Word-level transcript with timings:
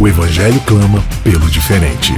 O 0.00 0.06
Evangelho 0.06 0.60
clama 0.64 1.02
pelo 1.24 1.50
diferente. 1.50 2.12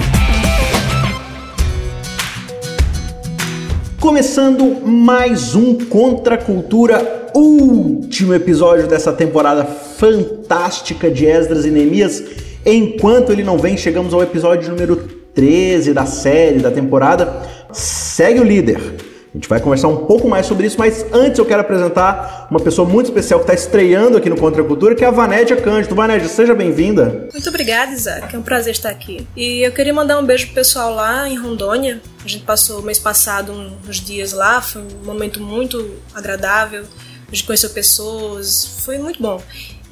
Começando 3.98 4.86
mais 4.86 5.54
um 5.54 5.86
Contra 5.86 6.34
a 6.34 6.38
Cultura, 6.38 7.30
último 7.34 8.34
episódio 8.34 8.86
dessa 8.86 9.14
temporada 9.14 9.64
fantástica 9.64 11.10
de 11.10 11.24
Esdras 11.24 11.64
e 11.64 11.70
Neemias. 11.70 12.22
Enquanto 12.66 13.32
ele 13.32 13.42
não 13.42 13.56
vem, 13.56 13.78
chegamos 13.78 14.12
ao 14.12 14.22
episódio 14.22 14.68
número 14.68 14.96
13 15.34 15.94
da 15.94 16.04
série, 16.04 16.58
da 16.58 16.70
temporada. 16.70 17.46
Segue 17.72 18.40
o 18.40 18.44
líder. 18.44 18.99
A 19.32 19.38
gente 19.38 19.48
vai 19.48 19.60
conversar 19.60 19.86
um 19.86 20.06
pouco 20.06 20.28
mais 20.28 20.46
sobre 20.46 20.66
isso, 20.66 20.76
mas 20.76 21.06
antes 21.12 21.38
eu 21.38 21.46
quero 21.46 21.60
apresentar 21.60 22.48
uma 22.50 22.58
pessoa 22.58 22.88
muito 22.88 23.06
especial 23.06 23.38
que 23.38 23.44
está 23.44 23.54
estreando 23.54 24.16
aqui 24.16 24.28
no 24.28 24.36
Contra 24.36 24.62
Cultura, 24.64 24.92
que 24.96 25.04
é 25.04 25.06
a 25.06 25.12
Vanédia 25.12 25.56
Cândido. 25.56 25.94
Vanédia, 25.94 26.28
seja 26.28 26.52
bem-vinda. 26.52 27.28
Muito 27.32 27.48
obrigada, 27.48 27.92
Isaac. 27.92 28.34
É 28.34 28.38
um 28.38 28.42
prazer 28.42 28.72
estar 28.72 28.90
aqui. 28.90 29.24
E 29.36 29.64
eu 29.64 29.70
queria 29.70 29.94
mandar 29.94 30.18
um 30.18 30.26
beijo 30.26 30.46
pro 30.46 30.56
pessoal 30.56 30.92
lá 30.92 31.28
em 31.28 31.36
Rondônia. 31.36 32.02
A 32.24 32.26
gente 32.26 32.42
passou 32.42 32.80
o 32.80 32.82
mês 32.82 32.98
passado 32.98 33.52
uns 33.88 34.00
dias 34.00 34.32
lá, 34.32 34.60
foi 34.60 34.82
um 34.82 35.04
momento 35.04 35.40
muito 35.40 35.94
agradável. 36.12 36.82
A 37.28 37.30
gente 37.32 37.44
conheceu 37.44 37.70
pessoas, 37.70 38.82
foi 38.84 38.98
muito 38.98 39.22
bom. 39.22 39.40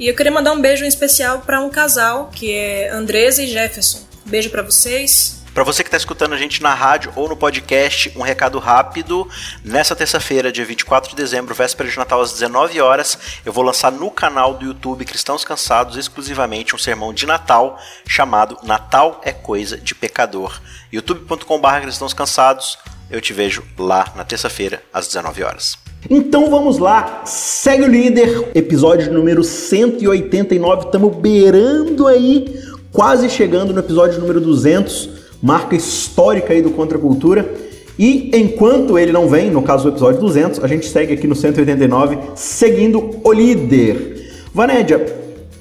E 0.00 0.08
eu 0.08 0.14
queria 0.14 0.32
mandar 0.32 0.52
um 0.52 0.60
beijo 0.60 0.84
em 0.84 0.88
especial 0.88 1.42
para 1.46 1.60
um 1.60 1.70
casal, 1.70 2.28
que 2.34 2.52
é 2.52 2.90
Andresa 2.90 3.44
e 3.44 3.46
Jefferson. 3.46 4.00
Beijo 4.26 4.50
para 4.50 4.62
vocês, 4.62 5.37
para 5.54 5.64
você 5.64 5.82
que 5.82 5.88
está 5.88 5.96
escutando 5.96 6.34
a 6.34 6.36
gente 6.36 6.62
na 6.62 6.74
rádio 6.74 7.12
ou 7.16 7.28
no 7.28 7.36
podcast, 7.36 8.12
um 8.16 8.22
recado 8.22 8.58
rápido. 8.58 9.28
Nessa 9.64 9.96
terça-feira, 9.96 10.52
dia 10.52 10.64
24 10.64 11.10
de 11.10 11.16
dezembro, 11.16 11.54
véspera 11.54 11.88
de 11.88 11.96
Natal 11.96 12.20
às 12.20 12.32
19 12.32 12.80
horas, 12.80 13.18
eu 13.44 13.52
vou 13.52 13.64
lançar 13.64 13.90
no 13.90 14.10
canal 14.10 14.54
do 14.54 14.66
YouTube 14.66 15.04
Cristãos 15.04 15.44
Cansados 15.44 15.96
exclusivamente 15.96 16.74
um 16.74 16.78
sermão 16.78 17.12
de 17.12 17.26
Natal 17.26 17.78
chamado 18.06 18.58
Natal 18.62 19.20
é 19.24 19.32
Coisa 19.32 19.76
de 19.76 19.94
Pecador. 19.94 20.60
youtube.com.br 20.92 21.80
Cristãos 21.82 22.12
Cansados. 22.12 22.78
Eu 23.10 23.20
te 23.20 23.32
vejo 23.32 23.64
lá 23.78 24.12
na 24.14 24.24
terça-feira 24.24 24.82
às 24.92 25.06
19 25.06 25.42
horas. 25.42 25.78
Então 26.08 26.48
vamos 26.48 26.78
lá, 26.78 27.22
segue 27.24 27.82
o 27.82 27.88
líder, 27.88 28.52
episódio 28.54 29.12
número 29.12 29.42
189, 29.42 30.86
estamos 30.86 31.16
beirando 31.16 32.06
aí, 32.06 32.62
quase 32.92 33.28
chegando 33.28 33.72
no 33.72 33.80
episódio 33.80 34.20
número 34.20 34.40
200 34.40 35.17
marca 35.42 35.76
histórica 35.76 36.52
aí 36.52 36.62
do 36.62 36.70
Contra 36.70 36.98
Cultura. 36.98 37.54
E 37.98 38.30
enquanto 38.34 38.98
ele 38.98 39.10
não 39.10 39.28
vem, 39.28 39.50
no 39.50 39.62
caso 39.62 39.84
do 39.84 39.90
episódio 39.90 40.20
200, 40.20 40.62
a 40.62 40.66
gente 40.68 40.86
segue 40.86 41.14
aqui 41.14 41.26
no 41.26 41.34
189, 41.34 42.18
seguindo 42.34 43.10
o 43.24 43.32
líder. 43.32 44.30
Vanédia, 44.54 45.04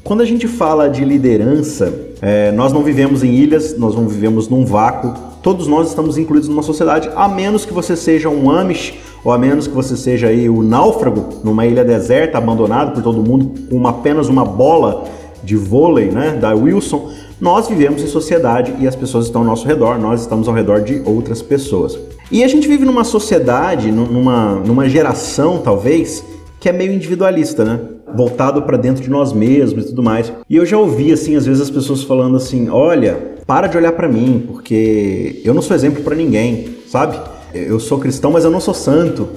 quando 0.04 0.22
a 0.22 0.26
gente 0.26 0.48
fala 0.48 0.88
de 0.88 1.04
liderança, 1.04 1.94
é, 2.22 2.52
nós 2.52 2.72
não 2.72 2.84
vivemos 2.84 3.24
em 3.24 3.32
ilhas, 3.32 3.78
nós 3.78 3.96
não 3.96 4.08
vivemos 4.08 4.48
num 4.48 4.66
vácuo, 4.66 5.14
todos 5.42 5.68
nós 5.68 5.90
estamos 5.90 6.18
incluídos 6.18 6.48
numa 6.48 6.64
sociedade, 6.64 7.10
a 7.16 7.28
menos 7.28 7.66
que 7.66 7.74
você 7.74 7.96
seja 7.96 8.30
um 8.30 8.50
Amish, 8.50 8.94
ou 9.24 9.32
a 9.32 9.38
menos 9.38 9.68
que 9.68 9.74
você 9.74 9.98
seja 9.98 10.28
aí 10.28 10.50
o 10.50 10.64
náufrago 10.64 11.42
numa 11.44 11.66
ilha 11.66 11.84
deserta, 11.84 12.38
abandonado 12.38 12.94
por 12.94 13.04
todo 13.04 13.22
mundo, 13.22 13.52
com 13.70 13.86
apenas 13.88 14.30
uma 14.30 14.46
bola 14.46 15.06
de 15.44 15.56
vôlei, 15.56 16.10
né, 16.10 16.38
da 16.40 16.54
Wilson, 16.54 17.10
nós 17.40 17.68
vivemos 17.68 18.02
em 18.02 18.08
sociedade 18.08 18.74
e 18.80 18.88
as 18.88 18.96
pessoas 18.96 19.26
estão 19.26 19.42
ao 19.42 19.48
nosso 19.48 19.68
redor, 19.68 20.00
nós 20.00 20.22
estamos 20.22 20.48
ao 20.48 20.54
redor 20.54 20.82
de 20.82 21.02
outras 21.06 21.42
pessoas. 21.42 21.98
E 22.32 22.44
a 22.44 22.48
gente 22.48 22.68
vive 22.68 22.84
numa 22.84 23.04
sociedade, 23.04 23.92
numa, 23.92 24.56
numa 24.56 24.90
geração 24.90 25.60
talvez, 25.60 26.24
que 26.60 26.68
é 26.68 26.74
meio 26.74 26.92
individualista, 26.92 27.64
né? 27.64 27.80
Voltado 28.16 28.62
para 28.64 28.78
dentro 28.78 29.04
de 29.04 29.10
nós 29.10 29.32
mesmos 29.32 29.86
e 29.86 29.88
tudo 29.90 30.02
mais. 30.02 30.32
E 30.50 30.56
eu 30.56 30.66
já 30.66 30.78
ouvi, 30.78 31.12
assim, 31.12 31.36
às 31.36 31.46
vezes 31.46 31.62
as 31.62 31.70
pessoas 31.70 32.04
falando 32.04 32.38
assim: 32.38 32.70
olha, 32.70 33.36
para 33.46 33.68
de 33.68 33.78
olhar 33.78 33.92
para 33.92 34.08
mim, 34.08 34.44
porque 34.48 35.42
eu 35.46 35.54
não 35.54 35.62
sou 35.62 35.76
exemplo 35.76 36.04
para 36.04 36.16
ninguém, 36.16 36.78
sabe? 36.88 37.18
Eu 37.54 37.80
sou 37.80 38.00
cristão, 38.00 38.32
mas 38.32 38.44
eu 38.44 38.52
não 38.52 38.60
sou 38.60 38.74
santo. 38.74 39.28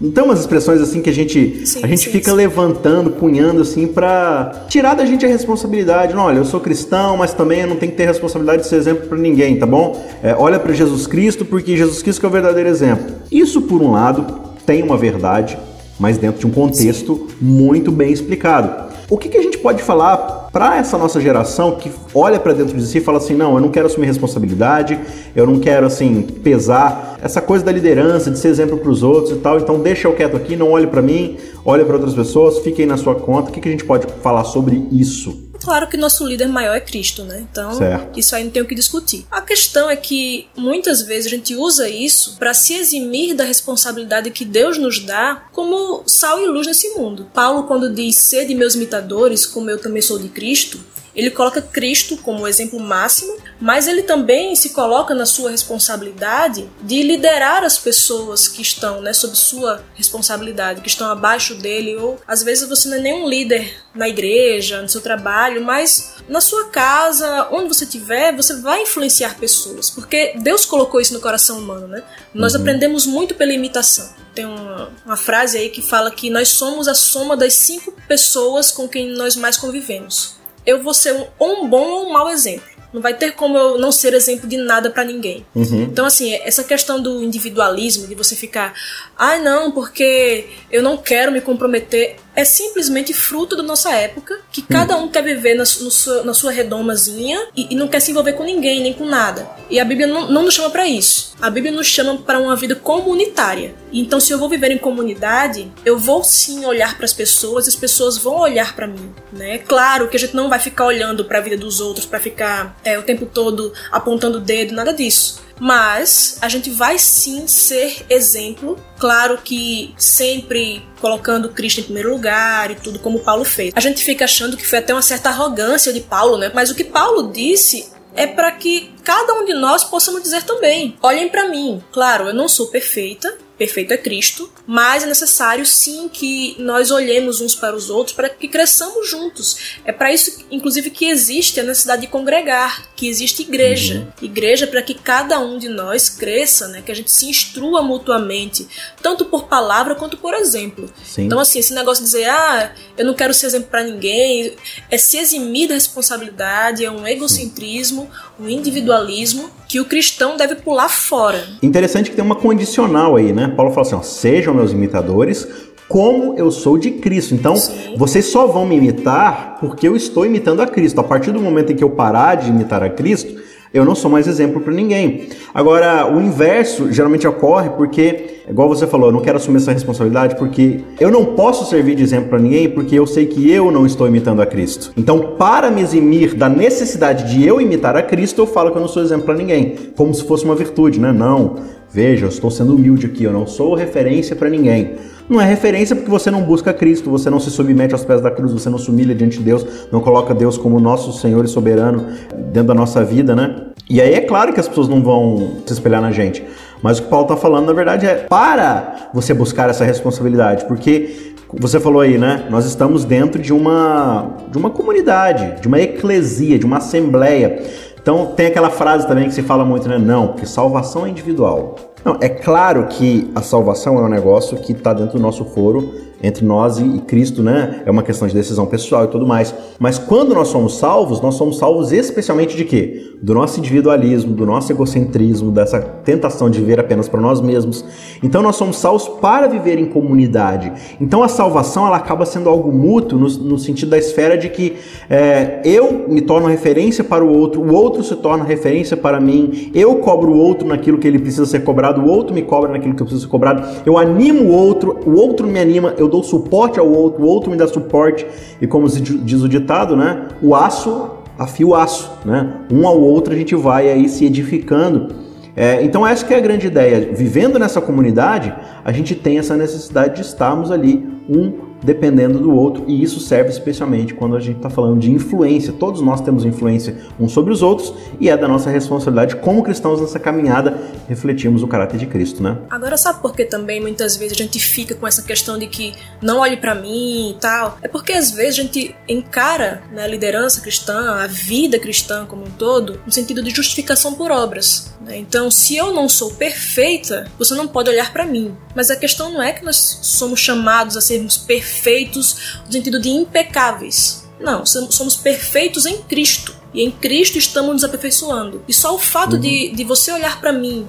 Não 0.00 0.10
tem 0.10 0.24
umas 0.24 0.40
expressões 0.40 0.80
assim 0.80 1.02
que 1.02 1.10
a 1.10 1.12
gente 1.12 1.66
sim, 1.66 1.80
a 1.82 1.86
gente 1.86 2.04
sim, 2.04 2.10
fica 2.10 2.30
sim. 2.30 2.36
levantando, 2.36 3.10
punhando 3.10 3.60
assim 3.60 3.86
para 3.86 4.64
tirar 4.66 4.94
da 4.94 5.04
gente 5.04 5.26
a 5.26 5.28
responsabilidade. 5.28 6.14
Não, 6.14 6.22
olha, 6.22 6.38
eu 6.38 6.44
sou 6.44 6.58
cristão, 6.58 7.18
mas 7.18 7.34
também 7.34 7.60
eu 7.60 7.66
não 7.66 7.76
tenho 7.76 7.92
que 7.92 7.98
ter 7.98 8.06
responsabilidade 8.06 8.62
de 8.62 8.68
ser 8.68 8.76
exemplo 8.76 9.08
para 9.08 9.18
ninguém, 9.18 9.58
tá 9.58 9.66
bom? 9.66 10.02
É, 10.22 10.34
olha 10.34 10.58
para 10.58 10.72
Jesus 10.72 11.06
Cristo, 11.06 11.44
porque 11.44 11.76
Jesus 11.76 12.02
Cristo 12.02 12.24
é 12.24 12.28
o 12.28 12.32
verdadeiro 12.32 12.68
exemplo. 12.68 13.14
Isso 13.30 13.60
por 13.60 13.82
um 13.82 13.90
lado 13.90 14.24
tem 14.64 14.82
uma 14.82 14.96
verdade, 14.96 15.58
mas 15.98 16.16
dentro 16.16 16.40
de 16.40 16.46
um 16.46 16.50
contexto 16.50 17.28
muito 17.38 17.92
bem 17.92 18.10
explicado. 18.10 18.90
O 19.10 19.18
que, 19.18 19.28
que 19.28 19.36
a 19.36 19.42
gente 19.42 19.58
pode 19.58 19.82
falar 19.82 20.39
para 20.52 20.76
essa 20.76 20.98
nossa 20.98 21.20
geração 21.20 21.76
que 21.76 21.90
olha 22.14 22.38
para 22.38 22.52
dentro 22.52 22.76
de 22.76 22.84
si 22.84 22.98
e 22.98 23.00
fala 23.00 23.18
assim: 23.18 23.34
não, 23.34 23.54
eu 23.54 23.60
não 23.60 23.68
quero 23.70 23.86
assumir 23.86 24.06
responsabilidade, 24.06 24.98
eu 25.34 25.46
não 25.46 25.60
quero 25.60 25.86
assim 25.86 26.22
pesar 26.22 27.18
essa 27.22 27.40
coisa 27.40 27.64
da 27.64 27.72
liderança, 27.72 28.30
de 28.30 28.38
ser 28.38 28.48
exemplo 28.48 28.78
para 28.78 28.90
os 28.90 29.02
outros 29.02 29.36
e 29.36 29.40
tal, 29.40 29.58
então 29.58 29.78
deixa 29.80 30.08
eu 30.08 30.14
quieto 30.14 30.36
aqui, 30.36 30.56
não 30.56 30.70
olhe 30.70 30.86
para 30.86 31.02
mim, 31.02 31.36
olhe 31.64 31.84
para 31.84 31.94
outras 31.94 32.14
pessoas, 32.14 32.58
fiquem 32.60 32.86
na 32.86 32.96
sua 32.96 33.14
conta. 33.14 33.50
O 33.50 33.52
que, 33.52 33.60
que 33.60 33.68
a 33.68 33.72
gente 33.72 33.84
pode 33.84 34.06
falar 34.22 34.44
sobre 34.44 34.86
isso? 34.90 35.49
Claro 35.62 35.86
que 35.88 35.96
nosso 35.96 36.26
líder 36.26 36.48
maior 36.48 36.74
é 36.74 36.80
Cristo, 36.80 37.24
né? 37.24 37.46
Então, 37.50 37.74
certo. 37.74 38.18
isso 38.18 38.34
aí 38.34 38.44
não 38.44 38.50
tem 38.50 38.62
o 38.62 38.66
que 38.66 38.74
discutir. 38.74 39.26
A 39.30 39.40
questão 39.40 39.90
é 39.90 39.96
que 39.96 40.48
muitas 40.56 41.02
vezes 41.02 41.26
a 41.26 41.36
gente 41.36 41.54
usa 41.54 41.88
isso 41.88 42.36
para 42.38 42.54
se 42.54 42.74
eximir 42.74 43.34
da 43.34 43.44
responsabilidade 43.44 44.30
que 44.30 44.44
Deus 44.44 44.78
nos 44.78 45.00
dá 45.00 45.44
como 45.52 46.02
sal 46.06 46.40
e 46.40 46.46
luz 46.46 46.66
nesse 46.66 46.88
mundo. 46.90 47.28
Paulo, 47.32 47.64
quando 47.64 47.92
diz: 47.92 48.16
Sede 48.16 48.54
meus 48.54 48.74
imitadores, 48.74 49.46
como 49.46 49.70
eu 49.70 49.78
também 49.78 50.02
sou 50.02 50.18
de 50.18 50.28
Cristo, 50.28 50.80
ele 51.20 51.30
coloca 51.30 51.60
Cristo 51.60 52.16
como 52.16 52.48
exemplo 52.48 52.80
máximo, 52.80 53.36
mas 53.60 53.86
ele 53.86 54.02
também 54.02 54.56
se 54.56 54.70
coloca 54.70 55.14
na 55.14 55.26
sua 55.26 55.50
responsabilidade 55.50 56.66
de 56.80 57.02
liderar 57.02 57.62
as 57.62 57.78
pessoas 57.78 58.48
que 58.48 58.62
estão 58.62 59.02
né, 59.02 59.12
sob 59.12 59.36
sua 59.36 59.84
responsabilidade, 59.94 60.80
que 60.80 60.88
estão 60.88 61.10
abaixo 61.10 61.54
dele, 61.54 61.94
ou 61.96 62.18
às 62.26 62.42
vezes 62.42 62.66
você 62.66 62.88
não 62.88 62.96
é 62.96 63.00
nem 63.00 63.12
um 63.12 63.28
líder 63.28 63.76
na 63.94 64.08
igreja, 64.08 64.80
no 64.80 64.88
seu 64.88 65.02
trabalho, 65.02 65.62
mas 65.62 66.14
na 66.26 66.40
sua 66.40 66.68
casa, 66.68 67.48
onde 67.50 67.68
você 67.68 67.84
estiver, 67.84 68.34
você 68.34 68.56
vai 68.56 68.82
influenciar 68.82 69.36
pessoas, 69.38 69.90
porque 69.90 70.34
Deus 70.38 70.64
colocou 70.64 71.02
isso 71.02 71.12
no 71.12 71.20
coração 71.20 71.58
humano, 71.58 71.86
né? 71.86 72.02
Nós 72.32 72.54
uhum. 72.54 72.60
aprendemos 72.60 73.04
muito 73.04 73.34
pela 73.34 73.52
imitação. 73.52 74.08
Tem 74.34 74.46
uma, 74.46 74.90
uma 75.04 75.16
frase 75.18 75.58
aí 75.58 75.68
que 75.68 75.82
fala 75.82 76.10
que 76.10 76.30
nós 76.30 76.48
somos 76.48 76.88
a 76.88 76.94
soma 76.94 77.36
das 77.36 77.52
cinco 77.52 77.92
pessoas 78.08 78.70
com 78.70 78.88
quem 78.88 79.10
nós 79.10 79.36
mais 79.36 79.58
convivemos 79.58 80.39
eu 80.70 80.82
vou 80.82 80.94
ser 80.94 81.12
um, 81.12 81.26
ou 81.38 81.64
um 81.64 81.68
bom 81.68 81.88
ou 81.88 82.06
um 82.06 82.12
mau 82.12 82.28
exemplo. 82.28 82.68
Não 82.92 83.00
vai 83.00 83.14
ter 83.14 83.32
como 83.32 83.56
eu 83.56 83.78
não 83.78 83.92
ser 83.92 84.14
exemplo 84.14 84.48
de 84.48 84.56
nada 84.56 84.90
para 84.90 85.04
ninguém. 85.04 85.46
Uhum. 85.54 85.82
Então, 85.82 86.04
assim, 86.04 86.34
essa 86.34 86.64
questão 86.64 87.00
do 87.00 87.22
individualismo, 87.22 88.08
de 88.08 88.16
você 88.16 88.34
ficar, 88.34 88.74
ah, 89.16 89.38
não, 89.38 89.70
porque 89.70 90.46
eu 90.72 90.82
não 90.82 90.96
quero 90.96 91.30
me 91.30 91.40
comprometer, 91.40 92.16
é 92.34 92.44
simplesmente 92.44 93.12
fruto 93.12 93.56
da 93.56 93.62
nossa 93.62 93.90
época, 93.92 94.40
que 94.50 94.62
cada 94.62 94.96
um 94.96 95.08
quer 95.08 95.22
viver 95.22 95.54
na, 95.54 95.64
sua, 95.64 96.22
na 96.22 96.34
sua 96.34 96.52
redomazinha 96.52 97.48
e, 97.56 97.72
e, 97.72 97.74
não 97.74 97.88
quer 97.88 98.00
se 98.00 98.10
envolver 98.10 98.34
com 98.34 98.44
ninguém, 98.44 98.80
nem 98.80 98.92
com 98.92 99.04
nada. 99.04 99.48
E 99.68 99.78
a 99.80 99.84
Bíblia 99.84 100.06
não, 100.06 100.30
não 100.30 100.42
nos 100.44 100.54
chama 100.54 100.70
para 100.70 100.86
isso. 100.86 101.34
A 101.40 101.50
Bíblia 101.50 101.72
nos 101.72 101.86
chama 101.86 102.18
para 102.18 102.38
uma 102.38 102.56
vida 102.56 102.74
comunitária. 102.74 103.74
Então, 103.92 104.20
se 104.20 104.32
eu 104.32 104.38
vou 104.38 104.48
viver 104.48 104.70
em 104.70 104.78
comunidade, 104.78 105.70
eu 105.84 105.98
vou 105.98 106.22
sim 106.22 106.64
olhar 106.64 106.96
para 106.96 107.04
as 107.04 107.12
pessoas, 107.12 107.66
as 107.66 107.74
pessoas 107.76 108.16
vão 108.16 108.38
olhar 108.40 108.74
para 108.74 108.86
mim, 108.86 109.12
né? 109.32 109.58
Claro 109.58 110.08
que 110.08 110.16
a 110.16 110.20
gente 110.20 110.34
não 110.34 110.48
vai 110.48 110.58
ficar 110.58 110.84
olhando 110.86 111.24
para 111.24 111.38
a 111.38 111.42
vida 111.42 111.56
dos 111.56 111.80
outros, 111.80 112.06
para 112.06 112.20
ficar 112.20 112.76
é, 112.84 112.98
o 112.98 113.02
tempo 113.02 113.26
todo 113.26 113.72
apontando 113.90 114.38
o 114.38 114.40
dedo, 114.40 114.74
nada 114.74 114.92
disso 114.92 115.49
mas 115.60 116.38
a 116.40 116.48
gente 116.48 116.70
vai 116.70 116.98
sim 116.98 117.46
ser 117.46 118.04
exemplo. 118.08 118.82
Claro 118.98 119.38
que 119.38 119.94
sempre 119.98 120.82
colocando 121.00 121.50
Cristo 121.50 121.80
em 121.80 121.84
primeiro 121.84 122.10
lugar 122.10 122.70
e 122.70 122.74
tudo 122.74 122.98
como 122.98 123.20
Paulo 123.20 123.44
fez. 123.44 123.72
A 123.76 123.80
gente 123.80 124.02
fica 124.02 124.24
achando 124.24 124.56
que 124.56 124.66
foi 124.66 124.78
até 124.78 124.92
uma 124.94 125.02
certa 125.02 125.28
arrogância 125.28 125.92
de 125.92 126.00
Paulo, 126.00 126.38
né? 126.38 126.50
Mas 126.54 126.70
o 126.70 126.74
que 126.74 126.84
Paulo 126.84 127.30
disse 127.30 127.92
é 128.14 128.26
para 128.26 128.50
que 128.52 128.92
cada 129.04 129.34
um 129.34 129.44
de 129.44 129.54
nós 129.54 129.84
possamos 129.84 130.22
dizer 130.22 130.42
também: 130.42 130.96
olhem 131.02 131.28
para 131.28 131.48
mim. 131.48 131.82
Claro, 131.92 132.28
eu 132.28 132.34
não 132.34 132.48
sou 132.48 132.68
perfeita, 132.68 133.36
perfeito 133.56 133.92
é 133.92 133.96
Cristo, 133.96 134.50
mas 134.66 135.02
é 135.02 135.06
necessário 135.06 135.66
sim 135.66 136.08
que 136.08 136.56
nós 136.58 136.90
olhemos 136.90 137.40
uns 137.40 137.54
para 137.54 137.76
os 137.76 137.90
outros 137.90 138.16
para 138.16 138.28
que 138.28 138.48
cresçamos 138.48 139.08
juntos. 139.08 139.78
É 139.84 139.92
para 139.92 140.12
isso, 140.12 140.44
inclusive, 140.50 140.90
que 140.90 141.06
existe 141.06 141.60
a 141.60 141.62
necessidade 141.62 142.02
de 142.02 142.08
congregar, 142.08 142.89
que 143.00 143.08
existe 143.08 143.40
igreja. 143.40 143.94
Uhum. 144.20 144.26
Igreja 144.26 144.66
para 144.66 144.82
que 144.82 144.92
cada 144.92 145.38
um 145.38 145.56
de 145.56 145.70
nós 145.70 146.10
cresça, 146.10 146.68
né? 146.68 146.82
que 146.84 146.92
a 146.92 146.94
gente 146.94 147.10
se 147.10 147.24
instrua 147.24 147.80
mutuamente, 147.80 148.68
tanto 149.00 149.24
por 149.24 149.44
palavra 149.44 149.94
quanto 149.94 150.18
por 150.18 150.34
exemplo. 150.34 150.86
Sim. 151.02 151.24
Então, 151.24 151.40
assim, 151.40 151.60
esse 151.60 151.72
negócio 151.72 152.04
de 152.04 152.10
dizer, 152.10 152.28
ah, 152.28 152.74
eu 152.98 153.06
não 153.06 153.14
quero 153.14 153.32
ser 153.32 153.46
exemplo 153.46 153.68
para 153.70 153.84
ninguém, 153.84 154.52
é 154.90 154.98
se 154.98 155.16
eximir 155.16 155.68
da 155.68 155.74
responsabilidade, 155.74 156.84
é 156.84 156.90
um 156.90 157.06
egocentrismo, 157.06 158.06
um 158.38 158.46
individualismo 158.50 159.48
que 159.66 159.80
o 159.80 159.86
cristão 159.86 160.36
deve 160.36 160.56
pular 160.56 160.90
fora. 160.90 161.42
Interessante 161.62 162.10
que 162.10 162.16
tem 162.16 162.24
uma 162.24 162.36
condicional 162.36 163.16
aí, 163.16 163.32
né? 163.32 163.48
Paulo 163.56 163.72
fala 163.72 163.86
assim: 163.86 163.94
ó, 163.94 164.02
sejam 164.02 164.52
meus 164.52 164.72
imitadores, 164.72 165.48
como 165.90 166.34
eu 166.36 166.52
sou 166.52 166.78
de 166.78 166.92
Cristo. 166.92 167.34
Então, 167.34 167.56
Sim. 167.56 167.96
vocês 167.98 168.26
só 168.26 168.46
vão 168.46 168.64
me 168.64 168.76
imitar 168.76 169.56
porque 169.58 169.88
eu 169.88 169.96
estou 169.96 170.24
imitando 170.24 170.62
a 170.62 170.66
Cristo. 170.66 171.00
A 171.00 171.04
partir 171.04 171.32
do 171.32 171.40
momento 171.40 171.72
em 171.72 171.74
que 171.74 171.82
eu 171.82 171.90
parar 171.90 172.36
de 172.36 172.48
imitar 172.48 172.80
a 172.80 172.88
Cristo, 172.88 173.42
eu 173.74 173.84
não 173.84 173.96
sou 173.96 174.08
mais 174.08 174.28
exemplo 174.28 174.60
para 174.60 174.72
ninguém. 174.72 175.28
Agora, 175.52 176.08
o 176.08 176.20
inverso 176.20 176.92
geralmente 176.92 177.26
ocorre 177.26 177.70
porque, 177.70 178.42
igual 178.48 178.68
você 178.68 178.86
falou, 178.86 179.08
eu 179.08 179.12
não 179.12 179.20
quero 179.20 179.36
assumir 179.36 179.56
essa 179.56 179.72
responsabilidade 179.72 180.36
porque 180.36 180.80
eu 181.00 181.10
não 181.10 181.24
posso 181.24 181.68
servir 181.68 181.96
de 181.96 182.04
exemplo 182.04 182.28
para 182.28 182.38
ninguém 182.38 182.68
porque 182.68 182.96
eu 182.96 183.04
sei 183.04 183.26
que 183.26 183.50
eu 183.50 183.72
não 183.72 183.84
estou 183.84 184.06
imitando 184.06 184.40
a 184.40 184.46
Cristo. 184.46 184.92
Então, 184.96 185.34
para 185.36 185.72
me 185.72 185.82
eximir 185.82 186.34
da 186.34 186.48
necessidade 186.48 187.34
de 187.34 187.44
eu 187.44 187.60
imitar 187.60 187.96
a 187.96 188.02
Cristo, 188.02 188.42
eu 188.42 188.46
falo 188.46 188.70
que 188.70 188.76
eu 188.76 188.80
não 188.80 188.88
sou 188.88 189.02
exemplo 189.02 189.26
para 189.26 189.34
ninguém, 189.34 189.74
como 189.96 190.14
se 190.14 190.22
fosse 190.22 190.44
uma 190.44 190.54
virtude, 190.54 191.00
né? 191.00 191.12
Não. 191.12 191.79
Veja, 191.92 192.26
eu 192.26 192.28
estou 192.28 192.50
sendo 192.50 192.74
humilde 192.76 193.06
aqui, 193.06 193.24
eu 193.24 193.32
não 193.32 193.46
sou 193.46 193.74
referência 193.74 194.36
para 194.36 194.48
ninguém. 194.48 194.94
Não 195.28 195.40
é 195.40 195.44
referência 195.44 195.94
porque 195.94 196.10
você 196.10 196.30
não 196.30 196.42
busca 196.42 196.72
Cristo, 196.72 197.10
você 197.10 197.28
não 197.30 197.40
se 197.40 197.50
submete 197.50 197.94
aos 197.94 198.04
pés 198.04 198.20
da 198.20 198.30
cruz, 198.30 198.52
você 198.52 198.68
não 198.68 198.78
se 198.78 198.90
humilha 198.90 199.14
diante 199.14 199.38
de 199.38 199.44
Deus, 199.44 199.64
não 199.90 200.00
coloca 200.00 200.34
Deus 200.34 200.56
como 200.56 200.78
nosso 200.80 201.12
Senhor 201.12 201.44
e 201.44 201.48
soberano 201.48 202.06
dentro 202.52 202.68
da 202.68 202.74
nossa 202.74 203.04
vida, 203.04 203.34
né? 203.34 203.66
E 203.88 204.00
aí 204.00 204.14
é 204.14 204.20
claro 204.20 204.52
que 204.52 204.60
as 204.60 204.68
pessoas 204.68 204.88
não 204.88 205.02
vão 205.02 205.58
se 205.66 205.72
espelhar 205.72 206.00
na 206.00 206.12
gente. 206.12 206.44
Mas 206.82 206.98
o 206.98 207.02
que 207.02 207.08
Paulo 207.08 207.26
está 207.26 207.36
falando, 207.36 207.66
na 207.66 207.72
verdade, 207.72 208.06
é 208.06 208.14
para 208.14 209.10
você 209.12 209.34
buscar 209.34 209.68
essa 209.68 209.84
responsabilidade, 209.84 210.64
porque 210.66 211.34
você 211.58 211.80
falou 211.80 212.00
aí, 212.00 212.16
né? 212.16 212.46
Nós 212.48 212.64
estamos 212.64 213.04
dentro 213.04 213.42
de 213.42 213.52
uma 213.52 214.36
de 214.50 214.56
uma 214.56 214.70
comunidade, 214.70 215.60
de 215.60 215.66
uma 215.66 215.80
eclesia, 215.80 216.58
de 216.58 216.64
uma 216.64 216.76
assembleia. 216.78 217.62
Então 218.02 218.32
tem 218.34 218.46
aquela 218.46 218.70
frase 218.70 219.06
também 219.06 219.28
que 219.28 219.34
se 219.34 219.42
fala 219.42 219.64
muito, 219.64 219.88
né? 219.88 219.98
Não, 219.98 220.28
porque 220.28 220.46
salvação 220.46 221.06
é 221.06 221.10
individual. 221.10 221.76
Não, 222.04 222.16
é 222.20 222.28
claro 222.28 222.86
que 222.86 223.30
a 223.34 223.42
salvação 223.42 223.98
é 223.98 224.02
um 224.02 224.08
negócio 224.08 224.56
que 224.56 224.72
está 224.72 224.92
dentro 224.92 225.18
do 225.18 225.22
nosso 225.22 225.44
foro 225.44 226.09
entre 226.22 226.44
nós 226.44 226.78
e 226.78 227.00
Cristo, 227.06 227.42
né? 227.42 227.82
É 227.86 227.90
uma 227.90 228.02
questão 228.02 228.26
de 228.28 228.34
decisão 228.34 228.66
pessoal 228.66 229.04
e 229.04 229.08
tudo 229.08 229.26
mais. 229.26 229.54
Mas 229.78 229.98
quando 229.98 230.34
nós 230.34 230.48
somos 230.48 230.76
salvos, 230.76 231.20
nós 231.20 231.34
somos 231.34 231.58
salvos 231.58 231.92
especialmente 231.92 232.56
de 232.56 232.64
quê? 232.64 233.14
Do 233.22 233.34
nosso 233.34 233.58
individualismo, 233.58 234.32
do 234.32 234.44
nosso 234.44 234.72
egocentrismo, 234.72 235.50
dessa 235.50 235.80
tentação 235.80 236.50
de 236.50 236.58
viver 236.58 236.80
apenas 236.80 237.08
para 237.08 237.20
nós 237.20 237.40
mesmos. 237.40 237.84
Então 238.22 238.42
nós 238.42 238.56
somos 238.56 238.76
salvos 238.76 239.08
para 239.08 239.46
viver 239.46 239.78
em 239.78 239.86
comunidade. 239.86 240.72
Então 241.00 241.22
a 241.22 241.28
salvação 241.28 241.86
ela 241.86 241.96
acaba 241.96 242.26
sendo 242.26 242.48
algo 242.48 242.72
mútuo 242.72 243.18
no, 243.18 243.28
no 243.28 243.58
sentido 243.58 243.90
da 243.90 243.98
esfera 243.98 244.36
de 244.36 244.48
que 244.48 244.76
é, 245.08 245.60
eu 245.64 246.06
me 246.08 246.20
torno 246.20 246.46
referência 246.48 247.02
para 247.02 247.24
o 247.24 247.32
outro, 247.32 247.62
o 247.62 247.74
outro 247.74 248.02
se 248.02 248.14
torna 248.16 248.44
referência 248.44 248.96
para 248.96 249.20
mim, 249.20 249.70
eu 249.74 249.96
cobro 249.96 250.32
o 250.32 250.36
outro 250.36 250.66
naquilo 250.66 250.98
que 250.98 251.08
ele 251.08 251.18
precisa 251.18 251.46
ser 251.46 251.60
cobrado, 251.64 252.00
o 252.00 252.08
outro 252.08 252.34
me 252.34 252.42
cobra 252.42 252.70
naquilo 252.70 252.94
que 252.94 253.02
eu 253.02 253.06
preciso 253.06 253.26
ser 253.26 253.30
cobrado, 253.30 253.66
eu 253.86 253.96
animo 253.96 254.44
o 254.44 254.52
outro, 254.52 254.98
o 255.06 255.12
outro 255.12 255.46
me 255.46 255.58
anima, 255.58 255.94
eu 255.98 256.08
dou 256.10 256.22
suporte 256.22 256.78
ao 256.78 256.90
outro, 256.90 257.22
o 257.22 257.26
outro 257.26 257.50
me 257.50 257.56
dá 257.56 257.66
suporte. 257.66 258.26
E 258.60 258.66
como 258.66 258.88
diz 258.88 259.42
o 259.42 259.48
ditado, 259.48 259.96
né? 259.96 260.28
O 260.42 260.54
aço 260.54 261.10
afia 261.38 261.66
o 261.66 261.74
aço, 261.74 262.10
né? 262.24 262.54
Um 262.70 262.86
ao 262.86 263.00
outro 263.00 263.32
a 263.32 263.36
gente 263.36 263.54
vai 263.54 263.88
aí 263.88 264.08
se 264.08 264.26
edificando. 264.26 265.14
É, 265.56 265.82
então 265.82 266.06
essa 266.06 266.24
que 266.24 266.34
é 266.34 266.36
a 266.36 266.40
grande 266.40 266.66
ideia. 266.66 267.12
Vivendo 267.14 267.58
nessa 267.58 267.80
comunidade, 267.80 268.54
a 268.84 268.92
gente 268.92 269.14
tem 269.14 269.38
essa 269.38 269.56
necessidade 269.56 270.16
de 270.16 270.22
estarmos 270.22 270.70
ali 270.70 271.06
um 271.28 271.69
dependendo 271.82 272.38
do 272.38 272.54
outro, 272.54 272.84
e 272.86 273.02
isso 273.02 273.20
serve 273.20 273.50
especialmente 273.50 274.14
quando 274.14 274.36
a 274.36 274.40
gente 274.40 274.56
está 274.56 274.70
falando 274.70 275.00
de 275.00 275.10
influência. 275.10 275.72
Todos 275.72 276.00
nós 276.00 276.20
temos 276.20 276.44
influência 276.44 276.96
uns 277.18 277.32
sobre 277.32 277.52
os 277.52 277.62
outros 277.62 277.92
e 278.18 278.28
é 278.28 278.36
da 278.36 278.46
nossa 278.46 278.70
responsabilidade 278.70 279.36
como 279.36 279.62
cristãos 279.62 280.00
nessa 280.00 280.18
caminhada 280.18 280.78
refletirmos 281.08 281.62
o 281.62 281.68
caráter 281.68 281.98
de 281.98 282.06
Cristo, 282.06 282.42
né? 282.42 282.58
Agora 282.70 282.96
sabe 282.96 283.20
por 283.20 283.34
que 283.34 283.44
também 283.44 283.80
muitas 283.80 284.16
vezes 284.16 284.38
a 284.38 284.42
gente 284.42 284.60
fica 284.60 284.94
com 284.94 285.06
essa 285.06 285.22
questão 285.22 285.58
de 285.58 285.66
que 285.66 285.94
não 286.20 286.38
olhe 286.38 286.56
para 286.56 286.74
mim 286.74 287.30
e 287.30 287.34
tal? 287.40 287.78
É 287.82 287.88
porque 287.88 288.12
às 288.12 288.30
vezes 288.30 288.58
a 288.58 288.62
gente 288.62 288.94
encara 289.08 289.82
né, 289.92 290.04
a 290.04 290.06
liderança 290.06 290.60
cristã, 290.60 291.16
a 291.16 291.26
vida 291.26 291.78
cristã 291.78 292.26
como 292.26 292.42
um 292.42 292.50
todo, 292.50 293.00
no 293.04 293.12
sentido 293.12 293.42
de 293.42 293.50
justificação 293.50 294.14
por 294.14 294.30
obras. 294.30 294.94
Né? 295.00 295.18
Então, 295.18 295.50
se 295.50 295.76
eu 295.76 295.92
não 295.92 296.08
sou 296.08 296.32
perfeita, 296.34 297.26
você 297.38 297.54
não 297.54 297.66
pode 297.66 297.90
olhar 297.90 298.12
para 298.12 298.26
mim. 298.26 298.54
Mas 298.74 298.90
a 298.90 298.96
questão 298.96 299.32
não 299.32 299.42
é 299.42 299.52
que 299.52 299.64
nós 299.64 300.00
somos 300.02 300.40
chamados 300.40 300.96
a 300.96 301.00
sermos 301.00 301.36
perfeitos 301.36 301.69
perfeitos 301.70 302.60
no 302.66 302.72
sentido 302.72 303.00
de 303.00 303.08
impecáveis. 303.08 304.28
Não, 304.40 304.64
somos 304.66 305.16
perfeitos 305.16 305.86
em 305.86 305.98
Cristo. 306.02 306.54
E 306.72 306.82
em 306.82 306.90
Cristo 306.90 307.36
estamos 307.36 307.72
nos 307.72 307.84
aperfeiçoando. 307.84 308.62
E 308.66 308.72
só 308.72 308.94
o 308.94 308.98
fato 308.98 309.34
uhum. 309.34 309.40
de, 309.40 309.70
de 309.70 309.84
você 309.84 310.12
olhar 310.12 310.40
para 310.40 310.52
mim 310.52 310.86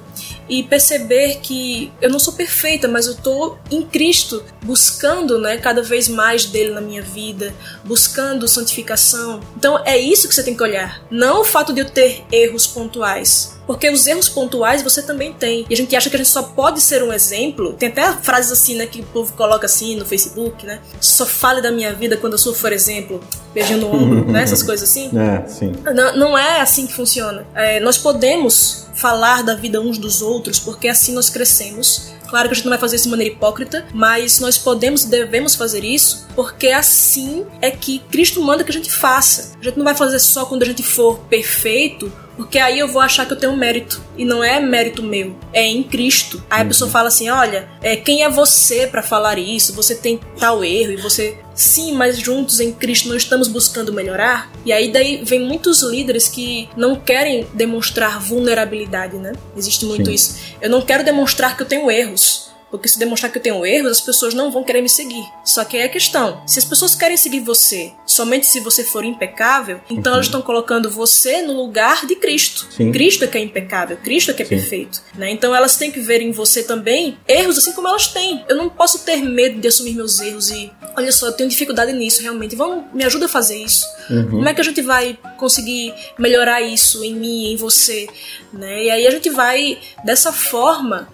e 0.48 0.62
perceber 0.62 1.38
que 1.42 1.92
eu 2.00 2.10
não 2.10 2.18
sou 2.18 2.34
perfeita, 2.34 2.88
mas 2.88 3.06
eu 3.06 3.14
tô 3.14 3.56
em 3.70 3.82
Cristo, 3.82 4.42
buscando, 4.62 5.38
né, 5.38 5.56
cada 5.56 5.82
vez 5.82 6.08
mais 6.08 6.44
dele 6.44 6.72
na 6.72 6.80
minha 6.80 7.02
vida, 7.02 7.54
buscando 7.84 8.48
santificação. 8.48 9.40
Então 9.56 9.82
é 9.84 9.98
isso 9.98 10.28
que 10.28 10.34
você 10.34 10.42
tem 10.42 10.56
que 10.56 10.62
olhar, 10.62 11.02
não 11.10 11.42
o 11.42 11.44
fato 11.44 11.72
de 11.72 11.80
eu 11.80 11.90
ter 11.90 12.24
erros 12.30 12.66
pontuais. 12.66 13.52
Porque 13.66 13.88
os 13.88 14.06
erros 14.06 14.28
pontuais 14.28 14.82
você 14.82 15.02
também 15.02 15.32
tem. 15.32 15.64
E 15.68 15.74
a 15.74 15.76
gente 15.76 15.94
acha 15.94 16.10
que 16.10 16.16
a 16.16 16.18
gente 16.18 16.28
só 16.28 16.42
pode 16.42 16.80
ser 16.80 17.02
um 17.02 17.12
exemplo. 17.12 17.72
Tem 17.74 17.88
até 17.88 18.12
frases 18.12 18.50
assim, 18.50 18.74
né, 18.74 18.86
que 18.86 19.00
o 19.00 19.04
povo 19.04 19.32
coloca 19.34 19.66
assim 19.66 19.96
no 19.96 20.04
Facebook, 20.04 20.66
né? 20.66 20.80
Só 21.00 21.24
fale 21.24 21.60
da 21.60 21.70
minha 21.70 21.92
vida 21.92 22.16
quando 22.16 22.32
eu 22.32 22.38
sou, 22.38 22.52
por 22.52 22.72
exemplo, 22.72 23.22
beijando 23.54 23.86
no 23.86 23.94
ombro, 23.94 24.30
né? 24.30 24.42
Essas 24.42 24.62
coisas 24.64 24.88
assim. 24.88 25.10
É, 25.16 25.46
sim. 25.46 25.72
Não, 25.94 26.16
não 26.16 26.38
é 26.38 26.60
assim 26.60 26.86
que 26.86 26.92
funciona. 26.92 27.46
É, 27.54 27.78
nós 27.80 27.96
podemos 27.96 28.86
falar 28.94 29.42
da 29.42 29.54
vida 29.54 29.80
uns 29.80 29.98
dos 29.98 30.22
outros, 30.22 30.58
porque 30.58 30.88
assim 30.88 31.12
nós 31.14 31.30
crescemos. 31.30 32.12
Claro 32.28 32.48
que 32.48 32.52
a 32.52 32.56
gente 32.56 32.64
não 32.64 32.70
vai 32.70 32.78
fazer 32.78 32.96
isso 32.96 33.04
de 33.04 33.10
maneira 33.10 33.34
hipócrita, 33.34 33.86
mas 33.92 34.40
nós 34.40 34.56
podemos 34.56 35.04
e 35.04 35.08
devemos 35.08 35.54
fazer 35.54 35.84
isso 35.84 36.26
porque 36.34 36.68
assim 36.68 37.44
é 37.60 37.70
que 37.70 37.98
Cristo 38.10 38.40
manda 38.42 38.64
que 38.64 38.70
a 38.70 38.74
gente 38.74 38.90
faça. 38.90 39.54
A 39.60 39.64
gente 39.64 39.76
não 39.76 39.84
vai 39.84 39.94
fazer 39.94 40.18
só 40.18 40.44
quando 40.46 40.62
a 40.62 40.66
gente 40.66 40.82
for 40.82 41.18
perfeito 41.28 42.10
porque 42.36 42.58
aí 42.58 42.78
eu 42.78 42.88
vou 42.88 43.00
achar 43.00 43.26
que 43.26 43.32
eu 43.32 43.38
tenho 43.38 43.56
mérito. 43.56 44.00
E 44.16 44.24
não 44.24 44.42
é 44.44 44.60
mérito 44.60 45.02
meu, 45.02 45.36
é 45.52 45.66
em 45.66 45.82
Cristo. 45.82 46.42
Aí 46.50 46.62
a 46.62 46.64
pessoa 46.64 46.86
uhum. 46.86 46.92
fala 46.92 47.08
assim: 47.08 47.28
olha, 47.28 47.68
é, 47.82 47.96
quem 47.96 48.22
é 48.22 48.28
você 48.28 48.86
para 48.86 49.02
falar 49.02 49.38
isso? 49.38 49.72
Você 49.74 49.94
tem 49.94 50.20
tal 50.38 50.64
erro 50.64 50.92
e 50.92 50.96
você. 50.96 51.38
Sim, 51.54 51.92
mas 51.92 52.18
juntos 52.18 52.60
em 52.60 52.72
Cristo 52.72 53.08
não 53.08 53.16
estamos 53.16 53.48
buscando 53.48 53.92
melhorar. 53.92 54.50
E 54.64 54.72
aí 54.72 54.92
daí 54.92 55.22
vem 55.24 55.40
muitos 55.40 55.82
líderes 55.82 56.28
que 56.28 56.68
não 56.76 56.96
querem 56.96 57.46
demonstrar 57.54 58.20
vulnerabilidade, 58.20 59.16
né? 59.16 59.32
Existe 59.56 59.84
muito 59.84 60.06
Sim. 60.06 60.14
isso. 60.14 60.36
Eu 60.60 60.70
não 60.70 60.82
quero 60.82 61.04
demonstrar 61.04 61.56
que 61.56 61.62
eu 61.62 61.66
tenho 61.66 61.90
erros. 61.90 62.51
Porque 62.72 62.88
se 62.88 62.98
demonstrar 62.98 63.30
que 63.30 63.36
eu 63.36 63.42
tenho 63.42 63.66
erros, 63.66 63.92
as 63.92 64.00
pessoas 64.00 64.32
não 64.32 64.50
vão 64.50 64.64
querer 64.64 64.80
me 64.80 64.88
seguir. 64.88 65.22
Só 65.44 65.62
que 65.62 65.76
é 65.76 65.84
a 65.84 65.88
questão: 65.90 66.42
se 66.46 66.58
as 66.58 66.64
pessoas 66.64 66.94
querem 66.94 67.18
seguir 67.18 67.40
você 67.40 67.92
somente 68.06 68.46
se 68.46 68.60
você 68.60 68.82
for 68.82 69.04
impecável, 69.04 69.80
então 69.90 70.12
uhum. 70.12 70.16
elas 70.16 70.26
estão 70.26 70.40
colocando 70.40 70.90
você 70.90 71.42
no 71.42 71.52
lugar 71.52 72.06
de 72.06 72.16
Cristo. 72.16 72.66
Sim. 72.70 72.90
Cristo 72.90 73.24
é 73.24 73.28
que 73.28 73.36
é 73.36 73.42
impecável, 73.42 73.98
Cristo 73.98 74.30
é 74.30 74.34
que 74.34 74.42
é 74.42 74.46
Sim. 74.46 74.56
perfeito. 74.56 75.02
Né? 75.14 75.30
Então 75.30 75.54
elas 75.54 75.76
têm 75.76 75.90
que 75.90 76.00
ver 76.00 76.22
em 76.22 76.32
você 76.32 76.62
também 76.62 77.18
erros 77.28 77.58
assim 77.58 77.72
como 77.72 77.88
elas 77.88 78.08
têm. 78.08 78.42
Eu 78.48 78.56
não 78.56 78.70
posso 78.70 79.00
ter 79.00 79.16
medo 79.16 79.60
de 79.60 79.68
assumir 79.68 79.92
meus 79.94 80.18
erros 80.18 80.50
e, 80.50 80.72
olha 80.96 81.12
só, 81.12 81.26
eu 81.26 81.32
tenho 81.32 81.50
dificuldade 81.50 81.92
nisso 81.92 82.22
realmente. 82.22 82.56
Vamos, 82.56 82.84
me 82.94 83.04
ajuda 83.04 83.26
a 83.26 83.28
fazer 83.28 83.56
isso. 83.56 83.86
Uhum. 84.08 84.30
Como 84.30 84.48
é 84.48 84.54
que 84.54 84.60
a 84.62 84.64
gente 84.64 84.80
vai 84.80 85.18
conseguir 85.36 85.94
melhorar 86.18 86.62
isso 86.62 87.04
em 87.04 87.14
mim, 87.14 87.52
em 87.52 87.56
você? 87.56 88.08
Né? 88.50 88.84
E 88.84 88.90
aí 88.90 89.06
a 89.06 89.10
gente 89.10 89.28
vai, 89.28 89.78
dessa 90.04 90.32
forma, 90.32 91.08